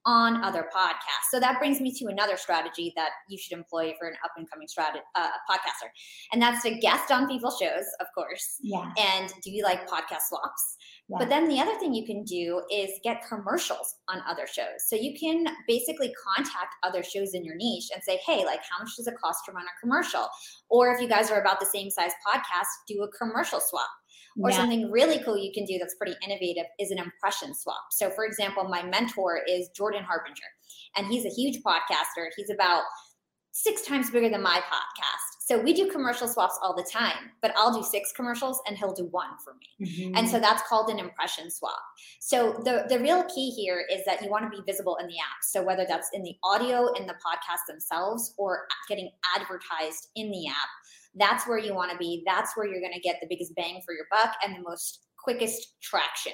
on 0.10 0.44
other 0.44 0.66
podcasts. 0.76 1.30
So 1.32 1.40
that 1.40 1.60
brings 1.60 1.80
me 1.80 1.94
to 2.00 2.06
another 2.08 2.36
strategy 2.36 2.92
that 2.96 3.10
you 3.30 3.38
should 3.38 3.56
employ 3.56 3.94
for 4.00 4.08
an 4.08 4.16
up 4.26 4.32
and 4.38 4.50
coming 4.50 4.68
strategy 4.68 5.04
uh, 5.16 5.30
podcaster, 5.50 5.90
and 6.32 6.42
that's 6.42 6.64
to 6.64 6.72
guest 6.80 7.12
on 7.12 7.28
people's 7.28 7.58
shows, 7.60 7.86
of 8.00 8.08
course. 8.16 8.58
Yeah. 8.62 8.92
And 8.98 9.32
do 9.44 9.52
you 9.52 9.64
like 9.64 9.88
podcast 9.88 10.26
swaps? 10.30 10.78
Yeah. 11.10 11.18
But 11.20 11.30
then 11.30 11.48
the 11.48 11.60
other 11.60 11.78
thing 11.80 11.94
you 11.94 12.06
can 12.06 12.24
do 12.24 12.62
is 12.72 12.92
get 13.04 13.22
commercials 13.28 13.96
on 14.08 14.22
other 14.28 14.48
shows. 14.48 14.88
So 14.88 14.96
you 14.96 15.18
can 15.20 15.46
basically 15.68 16.14
contact 16.36 16.76
other 16.84 17.04
shows 17.04 17.34
in 17.34 17.44
your 17.44 17.56
niche 17.56 17.90
and 17.94 18.04
say, 18.04 18.20
hey, 18.26 18.46
like, 18.46 18.62
how 18.70 18.84
much 18.84 18.96
does 18.96 19.08
it 19.08 19.16
cost 19.24 19.40
to 19.46 19.52
run 19.52 19.66
a 19.66 19.80
commercial? 19.82 20.28
Or 20.70 20.94
if 20.94 21.02
you 21.02 21.08
guys 21.08 21.32
are 21.32 21.42
about 21.42 21.60
the 21.60 21.66
same 21.66 21.90
size 21.90 22.12
podcast, 22.26 22.68
do 22.88 23.04
a 23.04 23.18
commercial 23.18 23.60
swap. 23.60 23.90
Or 24.42 24.50
yeah. 24.50 24.58
something 24.58 24.92
really 24.92 25.20
cool 25.24 25.38
you 25.38 25.52
can 25.54 25.66
do 25.66 25.78
that's 25.78 25.96
pretty 25.96 26.16
innovative 26.26 26.66
is 26.80 26.92
an 26.92 26.98
impression 27.00 27.54
swap. 27.54 27.82
So, 27.92 28.10
for 28.10 28.26
example, 28.26 28.64
my 28.66 28.84
mentor 28.84 29.42
is 29.48 29.70
Jordan 29.70 30.04
Harbinger, 30.04 30.50
and 30.96 31.08
he's 31.08 31.26
a 31.26 31.30
huge 31.30 31.62
podcaster. 31.64 32.28
He's 32.36 32.50
about 32.50 32.84
six 33.52 33.82
times 33.82 34.10
bigger 34.10 34.30
than 34.30 34.42
my 34.42 34.62
podcast. 34.72 35.40
So 35.50 35.60
we 35.60 35.74
do 35.74 35.90
commercial 35.90 36.28
swaps 36.28 36.60
all 36.62 36.76
the 36.76 36.84
time, 36.84 37.32
but 37.42 37.52
I'll 37.58 37.74
do 37.74 37.82
six 37.84 38.12
commercials 38.12 38.62
and 38.68 38.78
he'll 38.78 38.94
do 38.94 39.06
one 39.06 39.30
for 39.44 39.56
me. 39.56 39.88
Mm-hmm. 39.88 40.16
And 40.16 40.30
so 40.30 40.40
that's 40.40 40.62
called 40.70 40.92
an 40.92 41.00
impression 41.00 41.50
swap. 41.50 41.80
So 42.20 42.62
the, 42.64 42.86
the 42.88 43.00
real 43.00 43.24
key 43.24 43.50
here 43.50 43.84
is 43.92 44.06
that 44.06 44.22
you 44.22 44.30
want 44.30 44.44
to 44.44 44.56
be 44.56 44.64
visible 44.72 44.96
in 44.98 45.08
the 45.08 45.16
app. 45.16 45.42
So 45.42 45.64
whether 45.64 45.88
that's 45.90 46.10
in 46.14 46.22
the 46.22 46.36
audio 46.44 46.94
in 46.94 47.08
the 47.08 47.14
podcast 47.14 47.66
themselves 47.68 48.36
or 48.38 48.68
getting 48.88 49.10
advertised 49.36 50.10
in 50.16 50.30
the 50.30 50.48
app, 50.50 50.70
that's 51.20 51.48
where 51.48 51.58
you 51.58 51.76
want 51.76 51.92
to 51.92 51.98
be. 51.98 52.24
That's 52.26 52.56
where 52.56 52.66
you're 52.66 52.82
going 52.82 52.94
to 52.94 53.00
get 53.00 53.20
the 53.22 53.28
biggest 53.30 53.54
bang 53.56 53.82
for 53.86 53.94
your 53.94 54.06
buck 54.12 54.36
and 54.44 54.56
the 54.56 54.62
most 54.62 55.06
quickest 55.22 55.76
traction. 55.82 56.34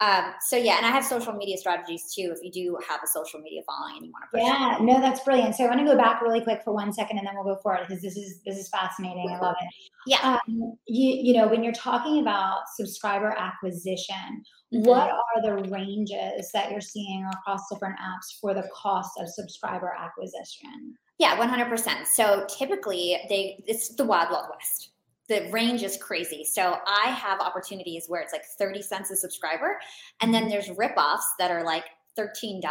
Um, 0.00 0.32
so 0.40 0.56
yeah, 0.56 0.76
and 0.76 0.84
I 0.86 0.90
have 0.90 1.04
social 1.04 1.32
media 1.32 1.56
strategies 1.56 2.12
too. 2.14 2.34
If 2.34 2.42
you 2.42 2.50
do 2.50 2.78
have 2.88 3.00
a 3.02 3.06
social 3.06 3.40
media 3.40 3.62
following 3.66 3.96
and 3.96 4.06
you 4.06 4.12
want 4.12 4.24
to 4.32 4.40
yeah, 4.40 4.76
it. 4.76 4.82
no, 4.82 5.00
that's 5.00 5.20
brilliant. 5.20 5.54
So 5.54 5.64
I 5.64 5.68
want 5.68 5.80
to 5.80 5.86
go 5.86 5.96
back 5.96 6.20
really 6.20 6.40
quick 6.40 6.62
for 6.64 6.74
one 6.74 6.92
second, 6.92 7.18
and 7.18 7.26
then 7.26 7.34
we'll 7.36 7.54
go 7.54 7.60
forward 7.62 7.86
because 7.86 8.02
this 8.02 8.16
is 8.16 8.40
this 8.44 8.58
is 8.58 8.68
fascinating. 8.68 9.30
I 9.30 9.38
love 9.38 9.54
it. 9.60 9.68
Yeah, 10.06 10.18
um, 10.22 10.76
you 10.86 11.10
you 11.22 11.34
know 11.34 11.46
when 11.46 11.62
you're 11.62 11.72
talking 11.72 12.20
about 12.20 12.62
subscriber 12.74 13.34
acquisition, 13.38 14.42
mm-hmm. 14.74 14.82
what 14.82 15.10
are 15.10 15.42
the 15.42 15.70
ranges 15.70 16.50
that 16.52 16.70
you're 16.70 16.80
seeing 16.80 17.24
across 17.32 17.68
different 17.70 17.96
apps 17.98 18.38
for 18.40 18.52
the 18.52 18.68
cost 18.74 19.12
of 19.20 19.28
subscriber 19.28 19.94
acquisition? 19.98 20.96
Yeah, 21.18 21.36
100%. 21.36 22.06
So 22.06 22.44
typically 22.48 23.18
they 23.28 23.62
it's 23.66 23.94
the 23.94 24.04
wild 24.04 24.30
wild 24.30 24.46
west. 24.50 24.90
The 25.28 25.48
range 25.50 25.82
is 25.82 25.96
crazy. 25.96 26.44
So 26.44 26.78
I 26.86 27.08
have 27.10 27.40
opportunities 27.40 28.04
where 28.08 28.20
it's 28.20 28.32
like 28.32 28.44
30 28.58 28.82
cents 28.82 29.10
a 29.10 29.16
subscriber 29.16 29.78
and 30.20 30.34
then 30.34 30.48
there's 30.48 30.70
rip-offs 30.76 31.26
that 31.38 31.50
are 31.50 31.64
like 31.64 31.84
$13 32.18 32.62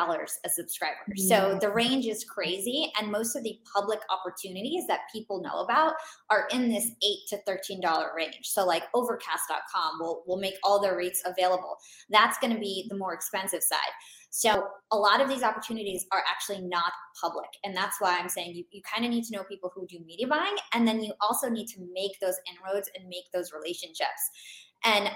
a 0.46 0.50
subscriber. 0.50 0.96
So 1.18 1.58
the 1.60 1.70
range 1.70 2.06
is 2.06 2.24
crazy. 2.24 2.92
And 2.98 3.12
most 3.12 3.36
of 3.36 3.44
the 3.44 3.60
public 3.76 4.00
opportunities 4.10 4.86
that 4.88 5.02
people 5.12 5.42
know 5.42 5.60
about 5.62 5.96
are 6.30 6.48
in 6.52 6.70
this 6.70 6.90
8 7.04 7.18
to 7.30 7.40
$13 7.46 8.16
range. 8.16 8.40
So 8.44 8.66
like 8.66 8.84
overcast.com 8.94 10.00
will, 10.00 10.24
will 10.28 10.40
make 10.40 10.56
all 10.64 10.82
their 10.82 10.96
rates 10.96 11.22
available. 11.26 11.78
That's 12.10 12.38
going 12.40 12.54
to 12.54 12.60
be 12.60 12.86
the 12.90 12.98
more 12.98 13.14
expensive 13.14 13.64
side. 13.64 13.80
So 14.36 14.66
a 14.92 14.98
lot 14.98 15.22
of 15.22 15.30
these 15.30 15.44
opportunities 15.44 16.08
are 16.12 16.24
actually 16.28 16.68
not 16.68 16.92
public. 17.22 17.50
And 17.64 17.78
that's 17.78 18.02
why 18.02 18.18
I'm 18.18 18.30
saying 18.30 18.56
you, 18.56 18.64
you 18.72 18.82
kind 18.82 19.06
of 19.06 19.12
need 19.12 19.26
to 19.26 19.32
know 19.38 19.44
people 19.44 19.72
who 19.76 19.86
do 19.86 20.00
media 20.04 20.26
buying. 20.26 20.56
And 20.74 20.88
then 20.88 21.04
you 21.04 21.14
also 21.22 21.50
need 21.50 21.68
to 21.68 21.88
make 21.94 22.20
those 22.20 22.38
inroads 22.50 22.90
and 22.96 23.08
make 23.08 23.26
those 23.32 23.52
relationships. 23.54 24.32
And 24.84 25.12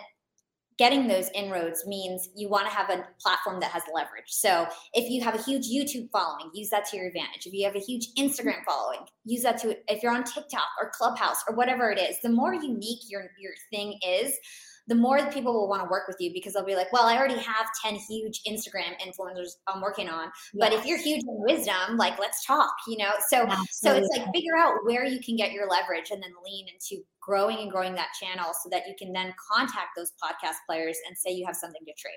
getting 0.78 1.08
those 1.08 1.32
inroads 1.34 1.88
means 1.88 2.30
you 2.36 2.48
want 2.48 2.68
to 2.68 2.72
have 2.72 2.92
a 2.92 3.08
platform 3.20 3.60
that 3.60 3.72
has 3.72 3.82
leverage. 3.92 4.28
So 4.28 4.68
if 4.94 5.10
you 5.10 5.24
have 5.24 5.34
a 5.34 5.42
huge 5.42 5.66
YouTube 5.68 6.12
following, 6.12 6.52
use 6.54 6.70
that 6.70 6.86
to 6.90 6.98
your 6.98 7.08
advantage. 7.08 7.48
If 7.48 7.54
you 7.54 7.66
have 7.66 7.76
a 7.76 7.80
huge 7.80 8.10
Instagram 8.20 8.64
following, 8.68 9.00
use 9.26 9.42
that 9.42 9.58
to 9.64 9.76
if 9.88 10.04
you're 10.04 10.14
on 10.14 10.26
TikTok 10.26 10.68
or 10.80 10.92
Clubhouse 10.94 11.44
or 11.50 11.56
whatever 11.56 11.90
it 11.90 11.98
is, 11.98 12.18
the 12.22 12.30
more 12.30 12.54
unique 12.54 13.02
your 13.10 13.24
your 13.40 13.54
thing 13.72 13.98
is, 14.08 14.36
the 14.88 14.96
more 14.96 15.30
people 15.32 15.54
will 15.54 15.68
want 15.68 15.84
to 15.84 15.90
work 15.90 16.08
with 16.08 16.18
you 16.20 16.32
because 16.34 16.54
they'll 16.54 16.66
be 16.66 16.76
like, 16.76 16.92
well, 16.94 17.04
I 17.04 17.18
already 17.18 17.38
have 17.40 17.68
10 17.84 17.96
huge 17.96 18.42
Instagram 18.48 18.96
influencers 19.06 19.50
I'm 19.68 19.82
working 19.82 20.08
on. 20.10 20.30
But 20.54 20.74
if 20.74 20.86
you're 20.86 20.98
huge 20.98 21.22
in 21.22 21.44
wisdom, 21.48 21.98
like 21.98 22.18
let's 22.20 22.46
talk, 22.46 22.74
you 22.88 22.98
know? 22.98 23.12
So 23.28 23.44
Absolutely. 23.44 23.66
so 23.72 23.96
it's 23.96 24.10
like 24.18 24.34
figure 24.34 24.58
out 24.58 24.74
where 24.84 25.06
you 25.06 25.20
can 25.20 25.36
get 25.36 25.52
your 25.52 25.68
leverage 25.68 26.12
and 26.12 26.24
then 26.24 26.32
lean 26.46 26.68
into 26.74 27.04
growing 27.22 27.60
and 27.60 27.72
growing 27.72 27.94
that 27.96 28.10
channel 28.20 28.52
so 28.64 28.70
that 28.72 28.84
you 28.88 28.96
can 28.98 29.12
then 29.12 29.34
contact 29.52 29.90
those 29.98 30.12
podcast 30.24 30.56
players 30.66 30.98
and 31.08 31.18
say 31.18 31.32
you 31.32 31.46
have 31.46 31.56
something 31.56 31.82
to 31.86 31.94
trade. 31.98 32.14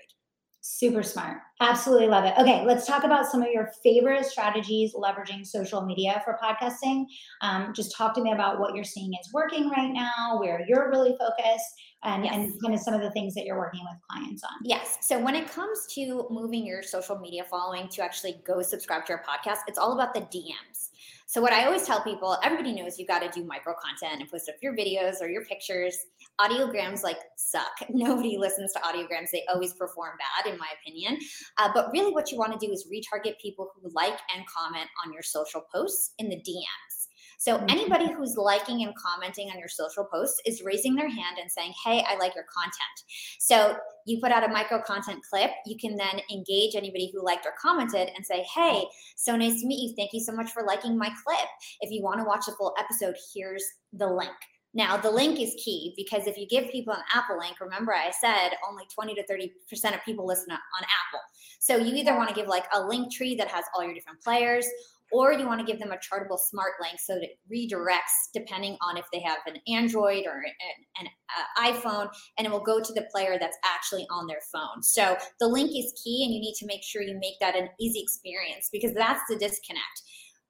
Super 0.63 1.03
smart. 1.03 1.39
Absolutely 1.61 2.07
love 2.07 2.25
it. 2.25 2.35
Okay, 2.39 2.65
let's 2.67 2.87
talk 2.87 3.05
about 3.05 3.25
some 3.25 3.43
of 3.43 3.49
your 3.51 3.71
favorite 3.83 4.27
strategies 4.27 4.95
leveraging 4.95 5.47
social 5.47 5.81
media 5.81 6.21
for 6.23 6.39
podcasting. 6.43 7.07
Um, 7.41 7.73
just 7.75 7.97
talk 7.97 8.15
to 8.15 8.23
me 8.23 8.33
about 8.33 8.61
what 8.61 8.75
you're 8.75 8.85
seeing 8.85 9.13
is 9.15 9.33
working 9.33 9.71
right 9.71 9.91
now, 9.91 10.39
where 10.39 10.63
you're 10.69 10.91
really 10.91 11.17
focused, 11.19 11.65
and, 12.03 12.25
yes. 12.25 12.35
and 12.35 12.63
kind 12.63 12.75
of 12.75 12.81
some 12.81 12.93
of 12.93 13.01
the 13.01 13.11
things 13.13 13.35
that 13.35 13.45
you're 13.45 13.59
working 13.59 13.81
with 13.91 13.99
clients 14.11 14.45
on. 14.45 14.51
Yes. 14.63 14.99
So 15.01 15.19
when 15.19 15.35
it 15.35 15.51
comes 15.51 15.87
to 15.95 16.27
moving 16.31 16.67
your 16.67 16.83
social 16.83 17.19
media 17.19 17.45
following 17.45 17.89
to 17.89 18.03
actually 18.03 18.43
go 18.47 18.61
subscribe 18.61 19.07
to 19.07 19.15
your 19.15 19.23
podcast, 19.27 19.61
it's 19.67 19.79
all 19.79 19.93
about 19.93 20.13
the 20.13 20.21
DMs. 20.21 20.90
So 21.31 21.41
what 21.41 21.53
I 21.53 21.65
always 21.65 21.85
tell 21.85 22.03
people, 22.03 22.37
everybody 22.43 22.73
knows 22.73 22.99
you 22.99 23.07
got 23.07 23.21
to 23.21 23.29
do 23.29 23.47
micro 23.47 23.73
content 23.75 24.21
and 24.21 24.29
post 24.29 24.49
up 24.49 24.57
your 24.61 24.75
videos 24.75 25.21
or 25.21 25.29
your 25.29 25.45
pictures. 25.45 25.97
Audiograms 26.41 27.05
like 27.05 27.19
suck. 27.37 27.71
Nobody 27.89 28.37
listens 28.37 28.73
to 28.73 28.81
audiograms. 28.81 29.31
They 29.31 29.45
always 29.49 29.73
perform 29.75 30.15
bad, 30.19 30.53
in 30.53 30.59
my 30.59 30.67
opinion. 30.81 31.19
Uh, 31.57 31.71
but 31.73 31.93
really, 31.93 32.13
what 32.13 32.33
you 32.33 32.37
want 32.37 32.59
to 32.59 32.67
do 32.67 32.73
is 32.73 32.89
retarget 32.93 33.39
people 33.41 33.71
who 33.77 33.93
like 33.95 34.19
and 34.35 34.45
comment 34.49 34.89
on 35.07 35.13
your 35.13 35.23
social 35.23 35.63
posts 35.73 36.15
in 36.19 36.31
the 36.31 36.35
DMs. 36.35 37.07
So 37.39 37.57
mm-hmm. 37.57 37.71
anybody 37.71 38.13
who's 38.13 38.37
liking 38.37 38.83
and 38.83 38.93
commenting 38.97 39.51
on 39.51 39.59
your 39.59 39.69
social 39.69 40.05
posts 40.05 40.43
is 40.45 40.63
raising 40.63 40.97
their 40.97 41.09
hand 41.09 41.39
and 41.41 41.51
saying, 41.51 41.75
Hey, 41.85 42.05
I 42.09 42.17
like 42.17 42.35
your 42.35 42.45
content. 42.53 43.05
So 43.39 43.77
you 44.11 44.21
put 44.21 44.33
out 44.33 44.49
a 44.49 44.53
micro 44.53 44.83
content 44.83 45.21
clip, 45.29 45.51
you 45.65 45.77
can 45.77 45.97
then 45.97 46.21
engage 46.31 46.75
anybody 46.75 47.11
who 47.13 47.25
liked 47.25 47.47
or 47.47 47.53
commented 47.61 48.11
and 48.15 48.27
say, 48.27 48.45
Hey, 48.55 48.85
so 49.17 49.37
nice 49.37 49.61
to 49.61 49.67
meet 49.67 49.89
you. 49.89 49.95
Thank 49.97 50.13
you 50.13 50.21
so 50.21 50.33
much 50.33 50.51
for 50.51 50.63
liking 50.63 50.99
my 50.99 51.09
clip. 51.25 51.49
If 51.81 51.91
you 51.91 52.03
want 52.03 52.19
to 52.19 52.25
watch 52.25 52.47
the 52.47 52.53
full 52.53 52.75
episode, 52.79 53.15
here's 53.35 53.65
the 53.93 54.07
link. 54.07 54.33
Now, 54.73 54.97
the 54.97 55.11
link 55.11 55.41
is 55.41 55.55
key 55.63 55.95
because 55.97 56.27
if 56.27 56.37
you 56.37 56.47
give 56.47 56.71
people 56.71 56.93
an 56.93 57.03
Apple 57.13 57.39
link, 57.39 57.61
remember 57.61 57.93
I 57.93 58.13
said 58.21 58.51
only 58.69 58.85
20 58.95 59.15
to 59.17 59.25
30% 59.27 59.95
of 59.95 60.05
people 60.05 60.27
listen 60.27 60.53
on 60.53 60.59
Apple. 60.83 61.21
So 61.59 61.77
you 61.77 61.95
either 61.97 62.17
want 62.17 62.29
to 62.29 62.35
give 62.35 62.47
like 62.47 62.67
a 62.73 62.87
link 62.87 63.13
tree 63.13 63.35
that 63.37 63.49
has 63.49 63.65
all 63.75 63.85
your 63.85 63.95
different 63.95 64.23
players, 64.23 64.67
or 65.13 65.33
you 65.33 65.47
want 65.47 65.61
to 65.61 65.67
give 65.67 65.81
them 65.81 65.93
a 65.93 65.97
chartable 65.97 66.39
smart 66.39 66.73
link 66.81 66.99
so 67.01 67.15
that 67.15 67.23
it 67.23 67.39
redirects 67.53 68.31
depending 68.35 68.77
on 68.83 68.97
if 68.97 69.05
they 69.13 69.21
have 69.21 69.39
an 69.47 69.57
Android 69.69 70.25
or 70.27 70.43
an, 70.43 70.77
an 71.01 71.07
uh, 71.07 71.73
iPhone, 71.73 72.09
and 72.39 72.47
it 72.47 72.51
will 72.51 72.63
go 72.63 72.81
to 72.81 72.93
the 72.93 73.07
player 73.13 73.37
that's 73.39 73.57
actually 73.65 74.07
on 74.11 74.27
their 74.27 74.41
phone. 74.53 74.83
So 74.83 75.17
the 75.39 75.49
link 75.49 75.71
is 75.71 75.93
key, 76.03 76.25
and 76.25 76.35
you 76.35 76.41
need 76.41 76.55
to 76.59 76.67
make 76.67 76.83
sure 76.83 77.03
you 77.03 77.19
make 77.21 77.39
that 77.41 77.57
an 77.57 77.69
easy 77.81 78.01
experience 78.01 78.69
because 78.73 78.95
that's 78.95 79.23
the 79.29 79.37
disconnect. 79.37 80.03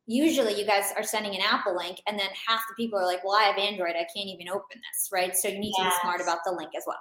Usually, 0.07 0.59
you 0.59 0.67
guys 0.67 0.93
are 0.97 1.05
sending 1.05 1.35
an 1.35 1.43
Apple 1.43 1.77
link, 1.77 2.01
and 2.09 2.19
then 2.19 2.29
half 2.49 2.61
the 2.69 2.75
people 2.77 2.99
are 2.99 3.07
like, 3.07 3.23
"Well, 3.25 3.37
I 3.37 3.45
have 3.45 3.59
Android, 3.59 3.95
I 3.95 4.07
can't 4.15 4.29
even 4.29 4.49
open 4.49 4.65
this." 4.75 5.09
Right? 5.13 5.37
So 5.37 5.49
you 5.49 5.59
need 5.59 5.75
yes. 5.79 5.87
to 5.87 5.91
be 5.91 6.01
smart 6.01 6.21
about 6.21 6.39
the 6.45 6.53
link 6.53 6.71
as 6.77 6.85
well. 6.87 6.99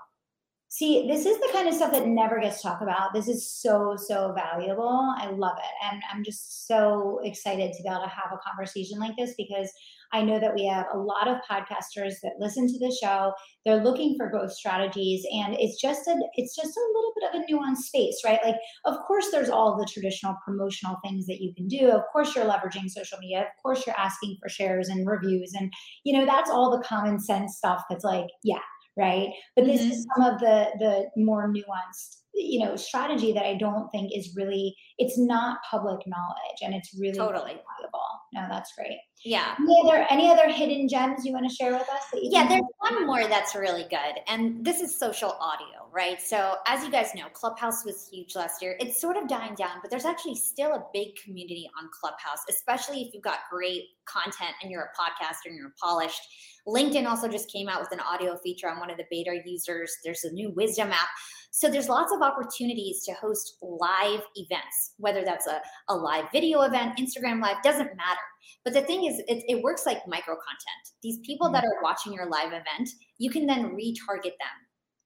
See, 0.72 1.08
this 1.08 1.26
is 1.26 1.38
the 1.40 1.50
kind 1.52 1.68
of 1.68 1.74
stuff 1.74 1.92
that 1.94 2.08
never 2.08 2.40
gets 2.40 2.62
talked 2.62 2.84
about. 2.84 3.12
This 3.12 3.28
is 3.28 3.52
so, 3.52 3.96
so 3.98 4.34
valuable. 4.36 5.14
I 5.18 5.32
love 5.32 5.58
it. 5.58 5.92
And 5.92 6.00
I'm 6.14 6.24
just 6.24 6.68
so 6.68 7.20
excited 7.24 7.74
to 7.74 7.84
be 7.84 7.90
able 7.90 8.04
to 8.04 8.08
have 8.08 8.32
a 8.32 8.38
conversation 8.48 9.00
like 9.00 9.16
this 9.18 9.34
because 9.36 9.72
I 10.14 10.22
know 10.22 10.40
that 10.40 10.54
we 10.54 10.66
have 10.68 10.86
a 10.94 10.98
lot 10.98 11.28
of 11.28 11.38
podcasters 11.50 12.14
that 12.22 12.34
listen 12.40 12.68
to 12.68 12.80
the 12.80 12.96
show. 13.02 13.34
They're 13.66 13.84
looking 13.84 14.16
for 14.16 14.30
growth 14.30 14.54
strategies 14.54 15.26
and 15.32 15.56
it's 15.60 15.80
just 15.82 16.08
a 16.08 16.16
it's 16.34 16.56
just 16.56 16.78
a 16.78 16.92
little 16.94 17.14
bit 17.20 17.30
of 17.30 17.42
a 17.42 17.52
nuanced 17.52 17.88
space, 17.88 18.22
right? 18.26 18.40
Like 18.44 18.58
of 18.86 18.96
course 19.08 19.30
there's 19.32 19.50
all 19.50 19.78
the 19.78 19.90
traditional 19.92 20.36
promotional 20.46 20.98
things 21.04 21.26
that 21.28 21.42
you 21.42 21.54
can 21.56 21.68
do. 21.68 21.90
Of 21.90 22.04
course 22.12 22.36
you're 22.36 22.46
leveraging 22.46 22.90
social 22.90 23.20
media. 23.20 23.42
Of 23.42 23.62
course 23.62 23.86
you're 23.86 23.98
asking 23.98 24.38
for 24.42 24.50
shares 24.50 24.90
and 24.90 25.08
reviews 25.08 25.54
and 25.54 25.72
you 26.04 26.18
know 26.18 26.26
that's 26.26 26.50
all 26.50 26.72
the 26.72 26.84
common 26.84 27.20
sense 27.20 27.58
stuff 27.58 27.84
that's 27.90 28.04
like, 28.04 28.28
yeah, 28.44 28.62
right? 29.00 29.30
But 29.56 29.66
this 29.66 29.82
mm-hmm. 29.82 29.92
is 29.92 30.08
some 30.16 30.34
of 30.34 30.40
the 30.40 30.68
the 30.80 31.22
more 31.22 31.48
nuanced 31.48 32.18
you 32.36 32.64
know 32.64 32.76
strategy 32.76 33.34
that 33.34 33.44
i 33.44 33.56
don't 33.56 33.90
think 33.90 34.12
is 34.16 34.36
really 34.36 34.76
it's 35.00 35.18
not 35.18 35.58
public 35.70 36.00
knowledge 36.06 36.60
and 36.62 36.76
it's 36.76 36.96
really 37.00 37.18
totally. 37.18 37.60
valuable 37.80 38.06
no 38.34 38.46
that's 38.50 38.74
great. 38.76 38.98
Yeah. 39.26 39.56
Any 39.60 39.82
other 39.84 40.06
any 40.10 40.30
other 40.30 40.50
hidden 40.50 40.88
gems 40.88 41.26
you 41.26 41.34
want 41.34 41.50
to 41.50 41.54
share 41.54 41.74
with 41.74 41.82
us 41.82 42.04
yeah 42.14 42.48
there's 42.48 42.62
one 42.78 43.06
more 43.06 43.28
that's 43.28 43.56
really 43.56 43.86
good 43.90 44.22
and 44.28 44.64
this 44.64 44.82
is 44.82 44.98
social 45.00 45.32
audio 45.42 45.90
right? 45.92 46.22
So 46.22 46.56
as 46.68 46.84
you 46.84 46.92
guys 46.92 47.16
know 47.16 47.26
clubhouse 47.34 47.84
was 47.84 48.08
huge 48.12 48.36
last 48.36 48.62
year. 48.62 48.78
It's 48.80 49.02
sort 49.02 49.18
of 49.18 49.28
dying 49.28 49.56
down 49.56 49.80
but 49.82 49.90
there's 49.90 50.06
actually 50.06 50.36
still 50.36 50.74
a 50.74 50.84
big 50.94 51.16
community 51.24 51.70
on 51.82 51.90
clubhouse 52.00 52.44
especially 52.50 53.02
if 53.02 53.14
you've 53.14 53.24
got 53.24 53.40
great 53.50 53.84
content 54.06 54.54
and 54.62 54.72
you're 54.72 54.84
a 54.84 55.02
podcaster 55.02 55.48
and 55.48 55.58
you're 55.58 55.74
polished 55.82 56.22
linkedin 56.70 57.06
also 57.06 57.28
just 57.28 57.52
came 57.52 57.68
out 57.68 57.82
with 57.82 57.92
an 57.92 58.00
audio 58.00 58.38
feature 58.38 58.70
on 58.70 58.80
one 58.80 58.92
of 58.92 58.98
the 58.98 59.06
beta 59.10 59.42
users 59.46 59.92
there's 60.04 60.24
a 60.24 60.32
new 60.32 60.52
wisdom 60.56 60.92
app 60.92 61.10
so 61.52 61.70
there's 61.70 61.90
lots 61.90 62.14
of 62.14 62.22
opportunities 62.22 63.04
to 63.06 63.14
host 63.14 63.58
live 63.62 64.22
events, 64.36 64.94
whether 64.98 65.24
that's 65.26 65.48
a, 65.48 65.62
a 65.90 65.96
live 65.96 66.26
video 66.32 66.62
event, 66.62 67.00
Instagram 67.00 67.42
live, 67.42 67.58
doesn't 67.64 67.96
matter. 67.96 68.20
But 68.64 68.74
the 68.74 68.82
thing 68.82 69.06
is, 69.06 69.20
it, 69.28 69.44
it 69.48 69.64
works 69.64 69.86
like 69.86 70.08
micro 70.08 70.36
content. 70.36 70.96
These 71.02 71.20
people 71.26 71.48
mm-hmm. 71.48 71.56
that 71.56 71.64
are 71.64 71.82
watching 71.82 72.14
your 72.14 72.28
live 72.28 72.50
event, 72.50 72.90
you 73.18 73.32
can 73.32 73.46
then 73.46 73.76
retarget 73.76 74.24
them 74.24 74.58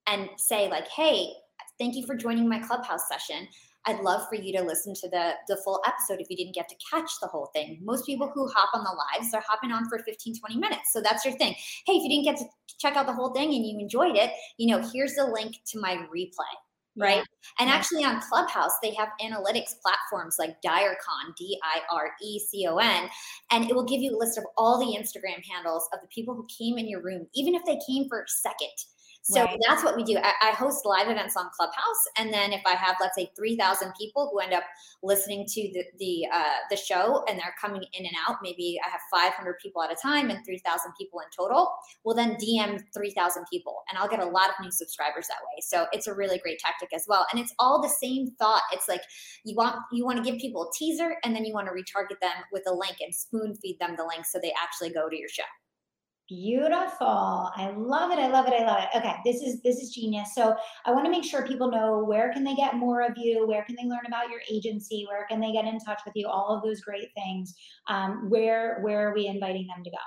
and 0.08 0.30
say, 0.38 0.70
like, 0.70 0.88
hey, 0.90 1.30
thank 1.80 1.96
you 1.96 2.06
for 2.06 2.16
joining 2.16 2.50
my 2.50 2.60
clubhouse 2.60 3.08
session. 3.08 3.48
I'd 3.86 4.00
love 4.00 4.28
for 4.30 4.36
you 4.36 4.58
to 4.58 4.64
listen 4.64 4.94
to 4.96 5.10
the 5.10 5.34
the 5.48 5.58
full 5.58 5.82
episode 5.86 6.22
if 6.22 6.30
you 6.30 6.38
didn't 6.38 6.56
get 6.56 6.70
to 6.70 6.76
catch 6.90 7.12
the 7.22 7.28
whole 7.28 7.48
thing. 7.54 7.80
Most 7.84 8.06
people 8.06 8.32
who 8.34 8.48
hop 8.48 8.70
on 8.74 8.84
the 8.84 8.92
lives, 8.92 9.32
they're 9.32 9.44
hopping 9.48 9.72
on 9.72 9.90
for 9.90 10.00
15, 10.00 10.40
20 10.40 10.58
minutes. 10.58 10.94
So 10.94 11.02
that's 11.02 11.26
your 11.26 11.36
thing. 11.36 11.54
Hey, 11.86 11.94
if 11.94 12.04
you 12.04 12.10
didn't 12.10 12.26
get 12.26 12.38
to 12.38 12.46
check 12.80 12.96
out 12.96 13.08
the 13.08 13.14
whole 13.14 13.34
thing 13.34 13.54
and 13.54 13.66
you 13.66 13.80
enjoyed 13.80 14.16
it, 14.16 14.32
you 14.58 14.68
know, 14.68 14.82
here's 14.94 15.16
the 15.16 15.26
link 15.26 15.58
to 15.68 15.80
my 15.80 15.98
replay 16.16 16.54
right? 16.96 17.18
Yeah. 17.18 17.24
And 17.60 17.70
yeah. 17.70 17.76
actually 17.76 18.04
on 18.04 18.22
Clubhouse, 18.22 18.74
they 18.82 18.94
have 18.94 19.10
analytics 19.22 19.76
platforms 19.82 20.36
like 20.40 20.62
Direcon, 20.62 21.36
D 21.38 21.60
I 21.64 21.80
R 21.92 22.12
E 22.22 22.40
C 22.40 22.68
O 22.68 22.78
N, 22.78 23.10
and 23.52 23.70
it 23.70 23.76
will 23.76 23.86
give 23.86 24.02
you 24.02 24.16
a 24.16 24.18
list 24.18 24.38
of 24.38 24.44
all 24.58 24.80
the 24.80 24.98
Instagram 24.98 25.44
handles 25.52 25.88
of 25.94 26.00
the 26.02 26.08
people 26.08 26.36
who 26.36 26.48
came 26.58 26.78
in 26.78 26.88
your 26.88 27.02
room, 27.02 27.28
even 27.34 27.56
if 27.56 27.64
they 27.66 27.80
came 27.88 28.08
for 28.10 28.22
a 28.22 28.28
second. 28.28 28.70
So 29.26 29.42
right. 29.42 29.58
that's 29.66 29.86
what 29.86 29.96
we 29.96 30.04
do. 30.04 30.18
I, 30.18 30.34
I, 30.42 30.52
host 30.52 30.86
live 30.86 31.08
events 31.08 31.38
on 31.38 31.46
Clubhouse, 31.56 32.04
and 32.18 32.34
then 32.34 32.52
if 32.52 32.62
I 32.66 32.76
have, 32.76 32.98
let's 33.00 33.16
say, 33.16 33.32
three 33.38 33.56
thousand 33.56 33.94
people 33.98 34.30
who 34.30 34.40
end 34.40 34.54
up 34.54 34.64
listening 35.02 35.46
to 35.48 35.62
the 35.74 35.86
the 35.98 36.28
uh, 36.30 36.58
the 36.70 36.76
show, 36.76 37.24
and 37.30 37.40
they're 37.40 37.56
coming 37.60 37.86
in 37.94 38.06
and 38.06 38.16
out, 38.28 38.40
maybe 38.44 38.78
I 38.86 38.90
have 38.90 39.00
five 39.10 39.32
hundred 39.32 39.60
people 39.64 39.82
at 39.82 39.90
a 39.94 39.96
time 39.96 40.30
and 40.30 40.46
three 40.46 40.58
thousand 40.58 40.92
people 41.00 41.22
in 41.22 41.28
total. 41.34 41.72
Well, 42.04 42.18
then 42.18 42.36
DM 42.36 42.84
three 42.94 43.12
thousand 43.12 43.46
people, 43.50 43.84
and 43.90 43.98
I'll 43.98 44.10
get 44.10 44.20
a 44.20 44.26
lot 44.26 44.50
of 44.50 44.56
new 44.62 44.72
subscribers 44.72 45.28
that 45.30 45.40
way. 45.42 45.62
So 45.62 45.86
it's 45.94 46.08
a 46.08 46.14
really 46.14 46.40
great 46.40 46.60
tactic 46.60 46.90
as 46.94 47.06
well, 47.08 47.26
and 47.32 47.42
it's 47.42 47.54
all 47.60 47.82
the 47.82 47.88
same 47.88 48.32
thought. 48.38 48.64
It's 48.74 48.90
like 48.90 49.04
you 49.46 49.56
want 49.56 49.78
you 49.94 50.04
want 50.04 50.22
to 50.22 50.30
give 50.30 50.38
people 50.42 50.64
a 50.64 50.78
teaser, 50.78 51.16
and 51.24 51.34
then 51.34 51.46
you 51.46 51.54
want 51.54 51.68
to 51.68 51.74
retarget 51.74 52.20
them 52.20 52.44
with 52.52 52.64
a 52.68 52.74
link 52.74 52.98
and 53.00 53.16
spoon 53.16 53.56
feed 53.56 53.78
them 53.80 53.96
the 53.98 54.04
link 54.04 54.26
so 54.26 54.38
they 54.42 54.54
actually 54.62 54.90
go 54.90 55.08
to 55.08 55.18
your 55.18 55.30
show. 55.30 55.44
Beautiful. 56.30 57.52
I 57.56 57.74
love 57.76 58.12
it. 58.12 58.18
I 58.18 58.28
love 58.28 58.48
it. 58.48 58.54
I 58.54 58.66
love 58.66 58.84
it. 58.84 58.98
Okay, 58.98 59.16
this 59.26 59.42
is 59.42 59.62
this 59.62 59.80
is 59.80 59.94
genius. 59.94 60.34
So 60.34 60.56
I 60.86 60.92
want 60.92 61.04
to 61.04 61.12
make 61.12 61.26
sure 61.26 61.46
people 61.46 61.70
know 61.70 62.02
where 62.02 62.32
can 62.32 62.46
they 62.46 62.56
get 62.56 62.76
more 62.76 63.02
of 63.02 63.18
you, 63.18 63.46
where 63.46 63.66
can 63.66 63.76
they 63.76 63.88
learn 63.88 64.06
about 64.08 64.30
your 64.30 64.40
agency, 64.50 65.06
where 65.10 65.26
can 65.30 65.42
they 65.42 65.52
get 65.52 65.66
in 65.66 65.80
touch 65.80 66.00
with 66.06 66.14
you, 66.16 66.28
all 66.28 66.56
of 66.56 66.64
those 66.64 66.80
great 66.80 67.10
things. 67.14 67.54
Um, 67.90 68.30
where 68.30 68.80
where 68.82 69.10
are 69.10 69.14
we 69.14 69.28
inviting 69.28 69.68
them 69.68 69.84
to 69.84 69.90
go? 69.90 69.98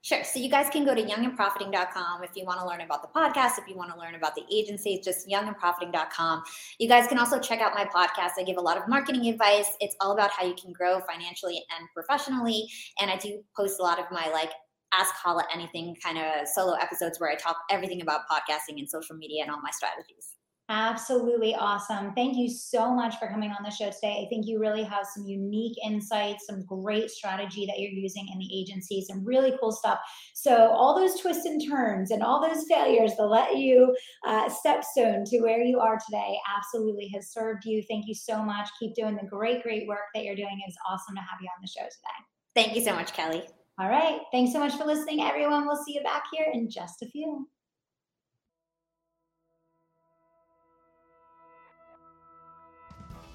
Sure. 0.00 0.24
So 0.24 0.38
you 0.38 0.48
guys 0.48 0.70
can 0.70 0.86
go 0.86 0.94
to 0.94 1.02
youngandprofiting.com 1.02 2.22
if 2.22 2.30
you 2.34 2.46
want 2.46 2.60
to 2.60 2.66
learn 2.66 2.80
about 2.80 3.02
the 3.02 3.08
podcast, 3.08 3.58
if 3.58 3.68
you 3.68 3.76
want 3.76 3.92
to 3.92 3.98
learn 3.98 4.14
about 4.14 4.34
the 4.34 4.44
agency, 4.50 4.94
it's 4.94 5.04
just 5.04 5.28
youngandprofiting.com. 5.28 6.42
You 6.78 6.88
guys 6.88 7.08
can 7.08 7.18
also 7.18 7.38
check 7.38 7.60
out 7.60 7.74
my 7.74 7.84
podcast. 7.84 8.30
I 8.38 8.44
give 8.44 8.56
a 8.56 8.60
lot 8.60 8.78
of 8.78 8.88
marketing 8.88 9.26
advice. 9.26 9.68
It's 9.80 9.96
all 10.00 10.12
about 10.12 10.30
how 10.30 10.46
you 10.46 10.54
can 10.54 10.72
grow 10.72 11.00
financially 11.00 11.62
and 11.76 11.88
professionally. 11.92 12.68
And 13.00 13.10
I 13.10 13.16
do 13.16 13.42
post 13.54 13.80
a 13.80 13.82
lot 13.82 13.98
of 13.98 14.06
my 14.10 14.28
like 14.28 14.52
ask 14.92 15.14
Hala 15.14 15.44
anything 15.52 15.96
kind 16.02 16.18
of 16.18 16.48
solo 16.48 16.74
episodes 16.74 17.20
where 17.20 17.30
I 17.30 17.36
talk 17.36 17.56
everything 17.70 18.02
about 18.02 18.22
podcasting 18.30 18.78
and 18.78 18.88
social 18.88 19.16
media 19.16 19.42
and 19.42 19.50
all 19.50 19.60
my 19.62 19.70
strategies. 19.70 20.34
Absolutely 20.70 21.54
awesome. 21.54 22.12
Thank 22.12 22.36
you 22.36 22.50
so 22.50 22.94
much 22.94 23.18
for 23.18 23.26
coming 23.26 23.50
on 23.52 23.64
the 23.64 23.70
show 23.70 23.90
today. 23.90 24.22
I 24.22 24.28
think 24.28 24.46
you 24.46 24.60
really 24.60 24.82
have 24.82 25.06
some 25.14 25.24
unique 25.24 25.78
insights, 25.82 26.46
some 26.46 26.62
great 26.66 27.10
strategy 27.10 27.64
that 27.64 27.78
you're 27.78 27.90
using 27.90 28.28
in 28.30 28.38
the 28.38 28.60
agency, 28.60 29.02
some 29.08 29.24
really 29.24 29.54
cool 29.58 29.72
stuff. 29.72 29.98
So, 30.34 30.70
all 30.72 30.94
those 30.94 31.18
twists 31.20 31.46
and 31.46 31.58
turns 31.66 32.10
and 32.10 32.22
all 32.22 32.46
those 32.46 32.66
failures 32.68 33.12
that 33.16 33.24
let 33.24 33.56
you 33.56 33.96
uh, 34.26 34.50
stepstone 34.50 35.24
to 35.30 35.40
where 35.40 35.62
you 35.62 35.80
are 35.80 35.98
today 36.04 36.36
absolutely 36.54 37.10
has 37.14 37.32
served 37.32 37.64
you. 37.64 37.82
Thank 37.88 38.06
you 38.06 38.14
so 38.14 38.42
much. 38.42 38.68
Keep 38.78 38.94
doing 38.94 39.16
the 39.16 39.26
great, 39.26 39.62
great 39.62 39.88
work 39.88 40.08
that 40.14 40.22
you're 40.24 40.36
doing. 40.36 40.60
It's 40.66 40.76
awesome 40.86 41.14
to 41.14 41.22
have 41.22 41.40
you 41.40 41.48
on 41.48 41.62
the 41.62 41.68
show 41.68 41.84
today. 41.84 42.26
Thank 42.54 42.76
you 42.76 42.84
so 42.84 42.94
much, 42.94 43.14
Kelly. 43.14 43.44
All 43.80 43.88
right. 43.88 44.20
Thanks 44.32 44.52
so 44.52 44.58
much 44.58 44.74
for 44.74 44.84
listening, 44.84 45.20
everyone. 45.20 45.66
We'll 45.66 45.82
see 45.84 45.94
you 45.94 46.02
back 46.02 46.24
here 46.32 46.46
in 46.52 46.68
just 46.68 47.00
a 47.02 47.06
few. 47.06 47.48